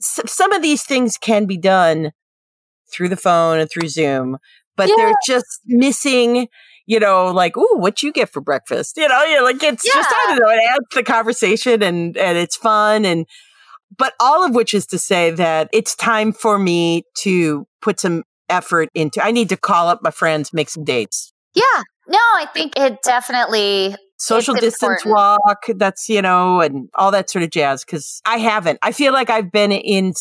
S- 0.00 0.20
some 0.26 0.52
of 0.52 0.62
these 0.62 0.82
things 0.84 1.16
can 1.18 1.46
be 1.46 1.56
done 1.56 2.10
through 2.92 3.08
the 3.08 3.16
phone 3.16 3.58
and 3.58 3.70
through 3.70 3.88
Zoom, 3.88 4.38
but 4.76 4.90
they're 4.96 5.14
just 5.26 5.60
missing. 5.66 6.48
You 6.88 7.00
know, 7.00 7.32
like, 7.32 7.56
ooh, 7.56 7.76
what 7.78 8.04
you 8.04 8.12
get 8.12 8.28
for 8.28 8.40
breakfast? 8.40 8.96
You 8.96 9.08
know, 9.08 9.24
you 9.24 9.42
like 9.42 9.60
it's 9.62 9.84
just 9.84 10.08
I 10.08 10.24
don't 10.28 10.38
know. 10.38 10.52
It 10.52 10.60
adds 10.68 10.86
the 10.94 11.02
conversation 11.02 11.82
and 11.82 12.16
and 12.16 12.38
it's 12.38 12.56
fun 12.56 13.04
and 13.04 13.26
but 13.96 14.14
all 14.20 14.44
of 14.44 14.54
which 14.54 14.74
is 14.74 14.86
to 14.86 14.98
say 14.98 15.30
that 15.30 15.68
it's 15.72 15.94
time 15.94 16.32
for 16.32 16.58
me 16.58 17.04
to 17.18 17.66
put 17.80 18.00
some 18.00 18.24
effort 18.48 18.88
into 18.94 19.24
i 19.24 19.30
need 19.30 19.48
to 19.48 19.56
call 19.56 19.88
up 19.88 20.00
my 20.02 20.10
friends 20.10 20.52
make 20.52 20.68
some 20.68 20.84
dates 20.84 21.32
Yeah, 21.54 21.82
no, 22.08 22.18
I 22.18 22.46
think 22.52 22.74
it 22.76 23.02
definitely. 23.02 23.96
Social 24.16 24.54
It's 24.54 24.64
distance 24.64 25.04
important. 25.04 25.14
walk 25.14 25.66
that's 25.76 26.08
you 26.08 26.22
know 26.22 26.60
and 26.60 26.88
all 26.94 27.10
that 27.10 27.28
sort 27.30 27.42
of 27.42 27.50
jazz 27.50 27.84
because 27.84 28.20
i 28.24 28.38
haven't 28.38 28.78
i 28.82 28.92
feel 28.92 29.12
like 29.12 29.28
i've 29.30 29.52
been 29.52 29.72
in 29.72 30.12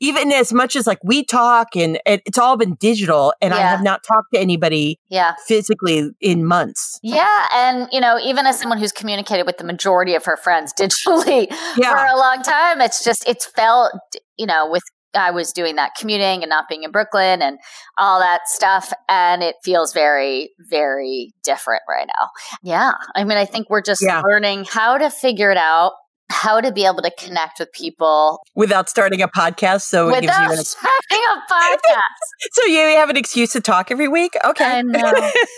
even 0.00 0.32
as 0.32 0.52
much 0.52 0.74
as 0.76 0.86
like 0.86 0.98
we 1.04 1.24
talk 1.24 1.76
and 1.76 1.98
it, 2.06 2.22
it's 2.24 2.38
all 2.38 2.56
been 2.56 2.74
digital 2.76 3.34
and 3.42 3.52
i 3.52 3.58
have 3.60 3.82
not 3.82 4.02
talked 4.04 4.32
to 4.32 4.40
anybody 4.40 4.98
Yeah, 5.10 5.34
physically 5.46 6.10
in 6.20 6.44
months 6.46 6.98
yeah, 7.02 7.46
and 7.52 7.88
you 7.92 8.00
know, 8.00 8.18
even 8.22 8.46
as 8.46 8.58
someone 8.60 8.78
who's 8.78 8.92
communicated 8.92 9.44
with 9.46 9.58
the 9.58 9.64
majority 9.64 10.14
of 10.14 10.24
her 10.24 10.36
friends 10.36 10.72
digitally 10.78 11.52
for 11.74 11.82
a 12.06 12.16
long 12.16 12.42
time, 12.42 12.80
it's 12.80 13.04
just 13.04 13.28
it's 13.28 13.44
felt 13.46 13.92
you 14.38 14.46
know 14.46 14.68
with. 14.70 14.82
I 15.14 15.30
was 15.30 15.52
doing 15.52 15.76
that 15.76 15.92
commuting 15.98 16.42
and 16.42 16.48
not 16.50 16.68
being 16.68 16.82
in 16.84 16.90
Brooklyn 16.90 17.42
and 17.42 17.58
all 17.98 18.18
that 18.20 18.42
stuff. 18.46 18.92
And 19.08 19.42
it 19.42 19.56
feels 19.62 19.92
very, 19.92 20.50
very 20.70 21.32
different 21.44 21.82
right 21.88 22.06
now. 22.18 22.28
Yeah. 22.62 22.92
I 23.14 23.24
mean, 23.24 23.38
I 23.38 23.44
think 23.44 23.68
we're 23.70 23.82
just 23.82 24.02
Yeah. 24.02 24.22
learning 24.22 24.64
how 24.70 24.98
to 24.98 25.10
figure 25.10 25.50
it 25.50 25.58
out, 25.58 25.92
how 26.30 26.62
to 26.62 26.72
be 26.72 26.86
able 26.86 27.02
to 27.02 27.10
connect 27.18 27.58
with 27.58 27.70
people 27.72 28.40
without 28.54 28.88
starting 28.88 29.20
a 29.20 29.28
podcast 29.28 29.82
so 29.82 30.08
it 30.08 30.22
gives 30.22 30.26
without 30.28 30.44
you 30.52 30.58
an, 30.58 30.64
starting 30.64 31.24
a 31.28 31.52
podcast. 31.52 32.22
so 32.52 32.64
you 32.64 32.78
have 32.96 33.10
an 33.10 33.18
excuse 33.18 33.52
to 33.52 33.60
talk 33.60 33.90
every 33.90 34.08
week 34.08 34.34
okay 34.44 34.64
I 34.78 34.82
know. 34.82 35.12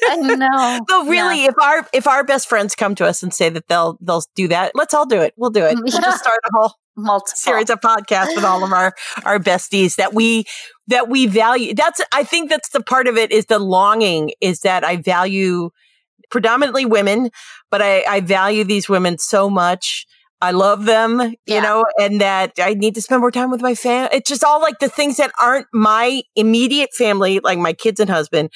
I 0.09 0.17
know. 0.17 0.81
Though 0.89 1.05
really, 1.07 1.45
if 1.45 1.55
our 1.63 1.87
if 1.93 2.09
our 2.09 2.25
best 2.25 2.49
friends 2.49 2.75
come 2.75 2.97
to 2.97 3.07
us 3.07 3.23
and 3.23 3.33
say 3.33 3.51
that 3.51 3.69
they'll 3.69 3.97
they'll 4.01 4.23
do 4.35 4.49
that, 4.49 4.73
let's 4.75 4.95
all 4.95 5.07
do 5.07 5.21
it. 5.21 5.33
We'll 5.37 5.51
do 5.51 5.65
it. 5.65 5.77
We'll 5.81 5.93
Yeah. 5.95 6.01
just 6.01 6.19
start 6.19 6.41
a 6.45 6.51
whole 6.59 6.75
Multiple. 6.97 7.37
series 7.39 7.71
of 7.71 7.81
podcasts 7.81 8.35
with 8.37 8.45
all 8.45 8.65
of 8.65 8.73
our 8.73 8.95
our 9.25 9.39
besties 9.39 9.97
that 9.97 10.15
we 10.15 10.45
that 10.89 11.09
we 11.09 11.27
value. 11.27 11.75
That's 11.75 12.01
I 12.13 12.25
think 12.25 12.51
that's 12.51 12.71
the 12.71 12.83
part 12.83 13.07
of 13.09 13.17
it 13.17 13.33
is 13.33 13.47
the 13.47 13.59
longing 13.59 14.33
is 14.41 14.61
that 14.61 14.85
I 14.85 14.97
value 14.97 15.71
predominantly 16.31 16.85
women, 16.87 17.31
but 17.71 17.83
I, 17.83 18.05
I 18.09 18.21
value 18.21 18.65
these 18.65 18.89
women 18.89 19.19
so 19.19 19.49
much. 19.51 20.07
I 20.41 20.51
love 20.53 20.85
them, 20.87 21.21
you 21.21 21.35
Yeah. 21.47 21.63
know, 21.63 21.85
and 22.01 22.21
that 22.21 22.53
I 22.59 22.75
need 22.75 22.95
to 22.97 23.03
spend 23.03 23.21
more 23.21 23.31
time 23.31 23.51
with 23.51 23.63
my 23.63 23.75
family 23.75 24.11
It's 24.17 24.29
just 24.29 24.45
all 24.45 24.61
like 24.61 24.79
the 24.79 24.89
things 24.89 25.17
that 25.17 25.33
aren't 25.41 25.67
my 25.73 26.23
immediate 26.37 26.95
family, 26.95 27.41
like 27.41 27.59
my 27.59 27.73
kids 27.73 28.01
and 28.01 28.11
husband 28.11 28.51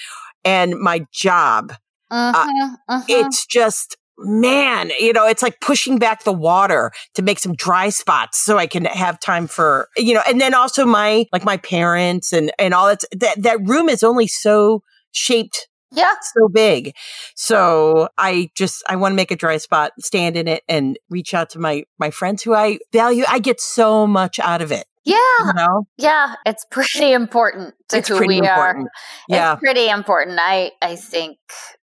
and 0.44 0.78
my 0.78 1.06
job 1.12 1.72
Mhm, 2.10 2.78
mhm. 2.88 3.08
it's 3.08 3.46
just 3.46 3.97
man 4.20 4.90
you 4.98 5.12
know 5.12 5.26
it's 5.26 5.42
like 5.42 5.60
pushing 5.60 5.98
back 5.98 6.24
the 6.24 6.32
water 6.32 6.90
to 7.14 7.22
make 7.22 7.38
some 7.38 7.54
dry 7.54 7.88
spots 7.88 8.38
so 8.38 8.58
i 8.58 8.66
can 8.66 8.84
have 8.84 9.18
time 9.20 9.46
for 9.46 9.88
you 9.96 10.12
know 10.12 10.22
and 10.28 10.40
then 10.40 10.54
also 10.54 10.84
my 10.84 11.24
like 11.32 11.44
my 11.44 11.56
parents 11.56 12.32
and 12.32 12.50
and 12.58 12.74
all 12.74 12.86
that 12.86 13.04
that, 13.12 13.40
that 13.42 13.58
room 13.64 13.88
is 13.88 14.02
only 14.02 14.26
so 14.26 14.82
shaped 15.12 15.68
yeah. 15.92 16.14
so 16.36 16.48
big 16.48 16.92
so 17.36 18.08
i 18.18 18.50
just 18.56 18.82
i 18.88 18.96
want 18.96 19.12
to 19.12 19.16
make 19.16 19.30
a 19.30 19.36
dry 19.36 19.56
spot 19.56 19.92
stand 20.00 20.36
in 20.36 20.48
it 20.48 20.62
and 20.68 20.98
reach 21.08 21.32
out 21.32 21.48
to 21.50 21.58
my 21.58 21.84
my 21.98 22.10
friends 22.10 22.42
who 22.42 22.54
i 22.54 22.78
value 22.92 23.24
i 23.28 23.38
get 23.38 23.60
so 23.60 24.06
much 24.06 24.38
out 24.40 24.60
of 24.60 24.70
it 24.72 24.84
Yeah. 25.04 25.16
you 25.46 25.52
know 25.54 25.86
Yeah. 25.96 26.34
It's 26.44 26.66
pretty 26.70 27.12
important 27.12 27.74
to 27.88 27.98
it's 27.98 28.08
who 28.08 28.16
pretty 28.18 28.40
we 28.40 28.46
are. 28.46 28.68
important 28.68 28.88
yeah 29.28 29.52
It's 29.54 29.60
pretty 29.60 29.88
important. 29.88 30.38
I, 30.42 30.72
I 30.82 30.96
think, 30.96 31.38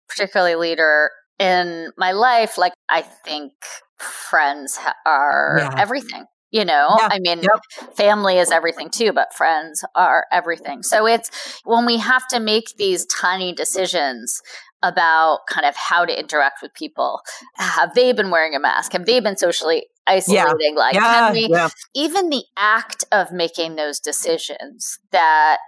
particularly 0.09 0.55
leader 0.55 1.11
in 1.41 1.91
my 1.97 2.13
life, 2.13 2.57
like, 2.59 2.75
I 2.89 3.03
think 3.03 3.53
friends 3.99 4.79
are 5.07 5.57
Yeah. 5.59 5.75
everything. 5.79 6.27
You 6.53 6.65
know, 6.65 6.97
Yeah. 6.99 7.09
I 7.13 7.21
mean, 7.21 7.43
Yep. 7.43 7.97
family 7.97 8.39
is 8.39 8.51
everything 8.51 8.91
too, 8.91 9.13
but 9.13 9.33
friends 9.35 9.85
are 9.95 10.27
everything. 10.33 10.83
So 10.83 11.07
it's 11.07 11.31
when 11.65 11.87
we 11.87 11.99
have 11.99 12.27
to 12.29 12.41
make 12.41 12.77
these 12.77 13.07
tiny 13.07 13.53
decisions 13.53 14.43
about 14.83 15.41
kind 15.49 15.65
of 15.65 15.77
how 15.77 16.05
to 16.05 16.19
interact 16.19 16.61
with 16.61 16.75
people. 16.75 17.21
Have 17.57 17.95
they 17.95 18.13
been 18.13 18.31
wearing 18.31 18.57
a 18.57 18.59
mask? 18.59 18.93
Have 18.95 19.07
they 19.07 19.21
been 19.21 19.37
socially 19.37 19.87
isolating? 20.09 20.75
Like, 20.75 20.95
yeah 20.95 21.29
can 21.29 21.33
we, 21.35 21.47
yeah 21.49 21.69
even 21.95 22.31
the 22.31 22.45
act 22.57 23.05
of 23.13 23.31
making 23.31 23.77
those 23.77 24.01
decisions 24.01 24.99
that 25.13 25.59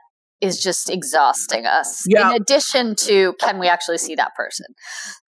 is 0.41 0.61
just 0.61 0.91
exhausting 0.91 1.65
us. 1.67 2.03
Yeah. 2.09 2.31
In 2.31 2.37
addition 2.43 2.97
to, 2.97 3.35
can 3.35 3.61
we 3.61 3.69
actually 3.69 3.99
see 3.99 4.17
that 4.17 4.35
person? 4.35 4.67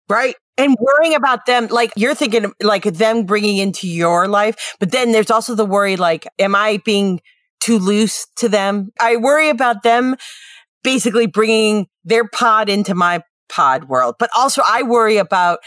Right. 0.09 0.35
And 0.57 0.77
worrying 0.79 1.15
about 1.15 1.47
them, 1.47 1.67
like 1.69 1.93
you're 1.97 2.15
thinking, 2.15 2.53
like 2.63 2.85
them 2.85 3.25
bringing 3.25 3.57
into 3.57 3.89
your 3.89 4.29
life. 4.29 4.77
But 4.79 4.93
then 4.93 5.13
there's 5.13 5.31
also 5.31 5.55
the 5.55 5.65
worry, 5.65 5.97
like, 5.97 6.27
am 6.39 6.55
I 6.55 6.81
being 6.85 7.21
too 7.61 7.79
loose 7.79 8.27
to 8.37 8.49
them? 8.49 8.91
I 9.01 9.17
worry 9.17 9.49
about 9.49 9.83
them 9.83 10.17
basically 10.85 11.27
bringing 11.27 11.89
their 12.05 12.29
pod 12.29 12.69
into 12.69 12.95
my 12.95 13.23
pod 13.49 13.89
world. 13.89 14.17
But 14.19 14.31
also, 14.37 14.63
I 14.65 14.83
worry 14.83 15.17
about 15.17 15.59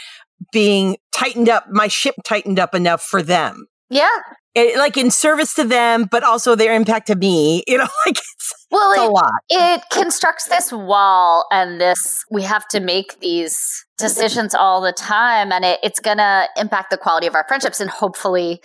being 0.52 0.96
tightened 1.14 1.48
up, 1.48 1.66
my 1.70 1.88
ship 1.88 2.14
tightened 2.24 2.58
up 2.58 2.74
enough 2.74 3.02
for 3.02 3.22
them. 3.22 3.66
Yeah. 3.90 4.08
It, 4.54 4.76
like 4.78 4.96
in 4.96 5.10
service 5.10 5.54
to 5.54 5.64
them, 5.64 6.08
but 6.10 6.24
also 6.24 6.54
their 6.54 6.74
impact 6.74 7.06
to 7.08 7.14
me. 7.16 7.62
You 7.68 7.78
know, 7.78 7.88
like 8.06 8.16
it's, 8.18 8.66
Well, 8.70 8.90
it's 8.92 9.00
a 9.00 9.04
it, 9.04 9.10
lot. 9.10 9.32
it 9.50 9.82
constructs 9.92 10.46
this 10.48 10.72
wall 10.72 11.46
and 11.52 11.80
this 11.80 12.24
we 12.30 12.42
have 12.42 12.66
to 12.68 12.80
make 12.80 13.20
these 13.20 13.56
decisions 13.98 14.54
all 14.54 14.80
the 14.80 14.92
time 14.92 15.52
and 15.52 15.64
it, 15.64 15.78
it's 15.82 16.00
going 16.00 16.16
to 16.18 16.48
impact 16.56 16.90
the 16.90 16.96
quality 16.96 17.26
of 17.26 17.34
our 17.34 17.44
friendships 17.46 17.80
and 17.80 17.90
hopefully 17.90 18.60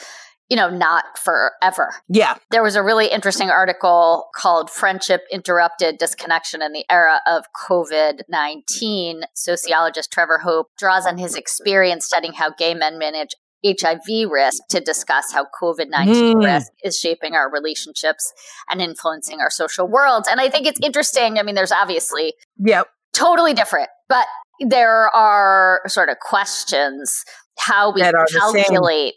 you 0.49 0.57
know 0.57 0.69
not 0.69 1.17
forever 1.17 1.93
Yeah. 2.09 2.35
there 2.51 2.61
was 2.61 2.75
a 2.75 2.83
really 2.83 3.07
interesting 3.07 3.49
article 3.49 4.27
called 4.35 4.69
friendship 4.69 5.21
interrupted 5.31 5.97
disconnection 5.97 6.61
in 6.61 6.73
the 6.73 6.85
era 6.89 7.21
of 7.25 7.45
covid-19 7.67 9.21
sociologist 9.35 10.11
trevor 10.11 10.41
Hoppe 10.43 10.65
draws 10.77 11.05
on 11.05 11.17
his 11.17 11.35
experience 11.35 12.05
studying 12.05 12.33
how 12.33 12.51
gay 12.51 12.73
men 12.73 12.97
manage 12.99 13.31
HIV 13.65 14.29
risk 14.29 14.63
to 14.69 14.79
discuss 14.79 15.31
how 15.31 15.45
COVID 15.61 15.89
19 15.89 16.37
Mm. 16.37 16.45
risk 16.45 16.71
is 16.83 16.97
shaping 16.97 17.35
our 17.35 17.49
relationships 17.49 18.33
and 18.69 18.81
influencing 18.81 19.39
our 19.39 19.49
social 19.49 19.87
worlds. 19.87 20.27
And 20.29 20.39
I 20.41 20.49
think 20.49 20.67
it's 20.67 20.79
interesting. 20.81 21.39
I 21.39 21.43
mean, 21.43 21.55
there's 21.55 21.71
obviously 21.71 22.33
Yep. 22.59 22.87
totally 23.13 23.53
different, 23.53 23.89
but 24.09 24.27
there 24.59 25.09
are 25.15 25.81
sort 25.87 26.09
of 26.09 26.19
questions 26.19 27.23
how 27.57 27.91
we 27.93 28.01
That 28.01 28.15
are 28.15 28.25
the 28.31 28.39
same. 28.51 28.63
calculate 28.63 29.13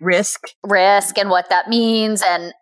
Risk. 0.00 0.40
risk 0.64 1.18
and 1.18 1.30
what 1.30 1.48
that 1.50 1.68
means. 1.68 2.22
And 2.22 2.52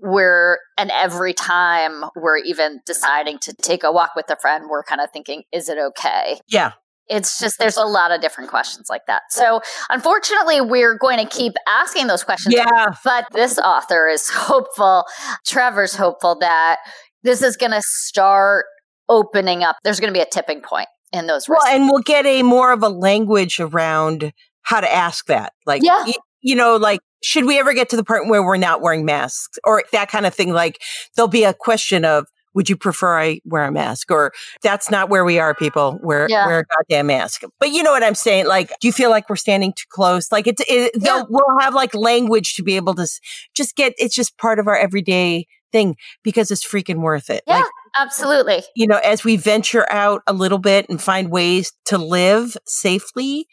we're, 0.00 0.58
and 0.76 0.90
every 0.90 1.32
time 1.32 2.04
we're 2.14 2.36
even 2.38 2.80
deciding 2.84 3.38
to 3.38 3.54
take 3.54 3.82
a 3.84 3.90
walk 3.90 4.10
with 4.14 4.28
a 4.30 4.36
friend, 4.36 4.68
we're 4.68 4.82
kind 4.82 5.00
of 5.00 5.10
thinking, 5.12 5.44
is 5.52 5.68
it 5.68 5.78
okay? 5.78 6.40
Yeah. 6.48 6.72
It's 7.08 7.38
just 7.38 7.58
there's 7.58 7.76
a 7.76 7.84
lot 7.84 8.10
of 8.12 8.20
different 8.20 8.50
questions 8.50 8.86
like 8.88 9.02
that. 9.06 9.22
So 9.30 9.60
unfortunately, 9.90 10.60
we're 10.60 10.96
going 10.96 11.18
to 11.18 11.26
keep 11.26 11.52
asking 11.66 12.06
those 12.06 12.24
questions. 12.24 12.54
Yeah. 12.54 12.94
But 13.04 13.26
this 13.32 13.58
author 13.58 14.08
is 14.08 14.28
hopeful. 14.32 15.04
Trevor's 15.46 15.94
hopeful 15.94 16.36
that 16.40 16.78
this 17.22 17.42
is 17.42 17.56
going 17.56 17.72
to 17.72 17.82
start 17.82 18.66
opening 19.08 19.62
up. 19.62 19.76
There's 19.84 20.00
going 20.00 20.12
to 20.12 20.16
be 20.18 20.22
a 20.22 20.26
tipping 20.30 20.60
point 20.60 20.88
in 21.12 21.26
those. 21.26 21.48
Well, 21.48 21.58
risks. 21.58 21.70
and 21.74 21.90
we'll 21.90 22.02
get 22.02 22.26
a 22.26 22.42
more 22.42 22.72
of 22.72 22.82
a 22.82 22.88
language 22.88 23.60
around 23.60 24.32
how 24.62 24.80
to 24.80 24.92
ask 24.92 25.26
that. 25.26 25.52
Like, 25.66 25.82
Yeah. 25.82 26.04
you 26.40 26.54
know, 26.56 26.76
like, 26.76 27.00
should 27.22 27.44
we 27.44 27.58
ever 27.58 27.72
get 27.74 27.88
to 27.90 27.96
the 27.96 28.04
point 28.04 28.28
where 28.28 28.42
we're 28.42 28.56
not 28.56 28.80
wearing 28.82 29.04
masks 29.04 29.58
or 29.64 29.82
that 29.92 30.08
kind 30.10 30.26
of 30.26 30.34
thing? 30.34 30.52
Like, 30.52 30.80
there'll 31.16 31.28
be 31.28 31.44
a 31.44 31.54
question 31.54 32.04
of 32.04 32.26
would 32.54 32.68
you 32.68 32.76
prefer 32.76 33.18
I 33.18 33.40
wear 33.44 33.64
a 33.64 33.72
mask? 33.72 34.10
Or 34.10 34.32
that's 34.62 34.90
not 34.90 35.08
where 35.08 35.24
we 35.24 35.38
are, 35.38 35.54
people. 35.54 35.98
Wear, 36.02 36.26
yeah. 36.28 36.46
wear 36.46 36.60
a 36.60 36.64
goddamn 36.64 37.08
mask. 37.08 37.42
But 37.60 37.70
you 37.70 37.82
know 37.82 37.92
what 37.92 38.02
I'm 38.02 38.14
saying? 38.14 38.46
Like, 38.46 38.68
do 38.80 38.88
you 38.88 38.92
feel 38.92 39.10
like 39.10 39.28
we're 39.28 39.36
standing 39.36 39.72
too 39.72 39.86
close? 39.90 40.30
Like 40.32 40.46
it's, 40.46 40.62
it, 40.68 40.92
yeah. 41.00 41.24
we'll 41.28 41.58
have 41.60 41.74
like 41.74 41.94
language 41.94 42.54
to 42.54 42.62
be 42.62 42.76
able 42.76 42.94
to 42.94 43.06
just 43.54 43.76
get, 43.76 43.92
it's 43.98 44.14
just 44.14 44.38
part 44.38 44.58
of 44.58 44.68
our 44.68 44.76
everyday 44.76 45.46
thing 45.72 45.96
because 46.22 46.50
it's 46.50 46.66
freaking 46.66 47.00
worth 47.00 47.28
it. 47.30 47.42
Yeah. 47.46 47.58
Like, 47.58 47.66
absolutely. 47.98 48.62
You 48.76 48.86
know, 48.86 49.00
as 49.04 49.24
we 49.24 49.36
venture 49.36 49.90
out 49.92 50.22
a 50.26 50.32
little 50.32 50.58
bit 50.58 50.86
and 50.88 51.02
find 51.02 51.30
ways 51.30 51.72
to 51.86 51.98
live 51.98 52.56
safely, 52.66 53.46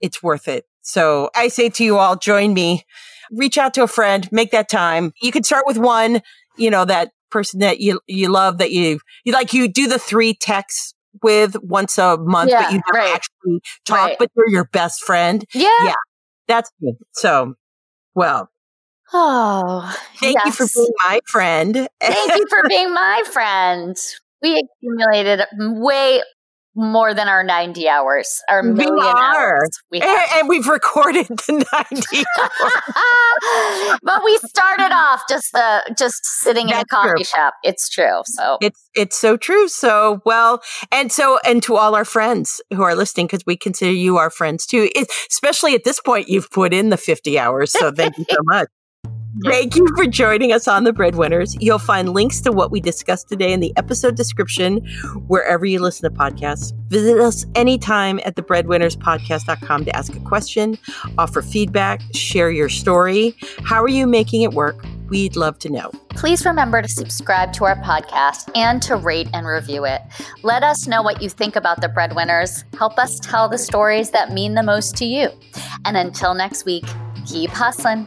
it's 0.00 0.22
worth 0.22 0.48
it. 0.48 0.64
So 0.82 1.30
I 1.34 1.48
say 1.48 1.68
to 1.68 1.84
you 1.84 1.98
all, 1.98 2.16
join 2.16 2.54
me, 2.54 2.84
reach 3.30 3.58
out 3.58 3.74
to 3.74 3.82
a 3.82 3.88
friend, 3.88 4.28
make 4.32 4.52
that 4.52 4.68
time. 4.68 5.12
You 5.20 5.32
can 5.32 5.42
start 5.42 5.64
with 5.66 5.78
one, 5.78 6.22
you 6.56 6.70
know, 6.70 6.84
that 6.84 7.10
person 7.30 7.60
that 7.60 7.80
you, 7.80 8.00
you 8.06 8.28
love 8.28 8.58
that 8.58 8.72
you, 8.72 9.00
you 9.24 9.32
like, 9.32 9.52
you 9.52 9.68
do 9.68 9.88
the 9.88 9.98
three 9.98 10.34
texts 10.34 10.94
with 11.22 11.56
once 11.62 11.98
a 11.98 12.16
month, 12.18 12.50
yeah, 12.50 12.62
but 12.62 12.72
you 12.72 12.80
don't 12.86 13.00
right. 13.00 13.14
actually 13.14 13.60
talk, 13.84 13.96
right. 13.96 14.16
but 14.18 14.30
you're 14.36 14.48
your 14.48 14.68
best 14.72 15.02
friend. 15.02 15.44
Yeah. 15.54 15.68
Yeah. 15.82 15.94
That's 16.48 16.70
good. 16.80 16.96
So, 17.12 17.54
well, 18.14 18.50
Oh, 19.12 19.96
thank 20.16 20.36
yes. 20.44 20.46
you 20.46 20.52
for 20.52 20.66
being 20.74 20.94
my 21.08 21.20
friend. 21.26 21.88
Thank 22.00 22.34
you 22.34 22.46
for 22.48 22.68
being 22.68 22.92
my 22.92 23.22
friend. 23.30 23.96
We 24.42 24.62
accumulated 24.82 25.46
way 25.58 26.22
more 26.76 27.14
than 27.14 27.28
our 27.28 27.42
90 27.42 27.88
hours, 27.88 28.40
our 28.48 28.62
we 28.62 28.72
million 28.72 29.16
are. 29.16 29.56
hours. 29.56 29.70
We 29.90 30.00
and, 30.00 30.20
and, 30.34 30.48
we've 30.48 30.66
recorded 30.68 31.26
the 31.26 31.64
90 31.72 32.24
but 34.02 34.22
we 34.24 34.38
started 34.38 34.92
off 34.92 35.22
just 35.28 35.54
uh, 35.54 35.80
just 35.96 36.24
sitting 36.24 36.66
That's 36.66 36.80
in 36.80 36.82
a 36.82 36.84
coffee 36.86 37.14
true. 37.16 37.24
shop. 37.24 37.54
It's 37.62 37.88
true. 37.88 38.22
So 38.26 38.58
it's 38.60 38.88
it's 38.94 39.16
so 39.16 39.36
true. 39.36 39.68
So 39.68 40.22
well, 40.24 40.62
and 40.92 41.10
so 41.10 41.38
and 41.44 41.62
to 41.64 41.76
all 41.76 41.94
our 41.94 42.04
friends 42.04 42.60
who 42.74 42.82
are 42.82 42.94
listening, 42.94 43.26
because 43.26 43.44
we 43.46 43.56
consider 43.56 43.92
you 43.92 44.18
our 44.18 44.30
friends 44.30 44.66
too. 44.66 44.88
It, 44.94 45.08
especially 45.30 45.74
at 45.74 45.84
this 45.84 46.00
point, 46.00 46.28
you've 46.28 46.50
put 46.50 46.72
in 46.74 46.90
the 46.90 46.96
50 46.96 47.38
hours. 47.38 47.72
So 47.72 47.90
thank 47.90 48.18
you 48.18 48.26
so 48.28 48.36
much. 48.44 48.68
Thank 49.44 49.76
you 49.76 49.86
for 49.94 50.06
joining 50.06 50.52
us 50.52 50.66
on 50.66 50.84
The 50.84 50.92
Breadwinners. 50.92 51.56
You'll 51.60 51.78
find 51.78 52.14
links 52.14 52.40
to 52.42 52.52
what 52.52 52.70
we 52.70 52.80
discussed 52.80 53.28
today 53.28 53.52
in 53.52 53.60
the 53.60 53.72
episode 53.76 54.16
description 54.16 54.78
wherever 55.26 55.66
you 55.66 55.80
listen 55.80 56.10
to 56.10 56.18
podcasts. 56.18 56.72
Visit 56.88 57.18
us 57.18 57.44
anytime 57.54 58.18
at 58.24 58.34
thebreadwinnerspodcast.com 58.36 59.84
to 59.84 59.96
ask 59.96 60.14
a 60.14 60.20
question, 60.20 60.78
offer 61.18 61.42
feedback, 61.42 62.00
share 62.14 62.50
your 62.50 62.70
story. 62.70 63.36
How 63.62 63.82
are 63.82 63.88
you 63.88 64.06
making 64.06 64.42
it 64.42 64.52
work? 64.52 64.84
We'd 65.10 65.36
love 65.36 65.58
to 65.60 65.70
know. 65.70 65.90
Please 66.10 66.46
remember 66.46 66.80
to 66.80 66.88
subscribe 66.88 67.52
to 67.54 67.64
our 67.64 67.76
podcast 67.82 68.50
and 68.56 68.80
to 68.82 68.96
rate 68.96 69.28
and 69.34 69.46
review 69.46 69.84
it. 69.84 70.00
Let 70.42 70.62
us 70.62 70.86
know 70.86 71.02
what 71.02 71.20
you 71.20 71.28
think 71.28 71.56
about 71.56 71.82
the 71.82 71.88
breadwinners. 71.88 72.64
Help 72.78 72.98
us 72.98 73.20
tell 73.20 73.48
the 73.48 73.58
stories 73.58 74.10
that 74.10 74.32
mean 74.32 74.54
the 74.54 74.62
most 74.62 74.96
to 74.96 75.04
you. 75.04 75.28
And 75.84 75.96
until 75.96 76.34
next 76.34 76.64
week, 76.64 76.84
keep 77.26 77.50
hustling. 77.50 78.06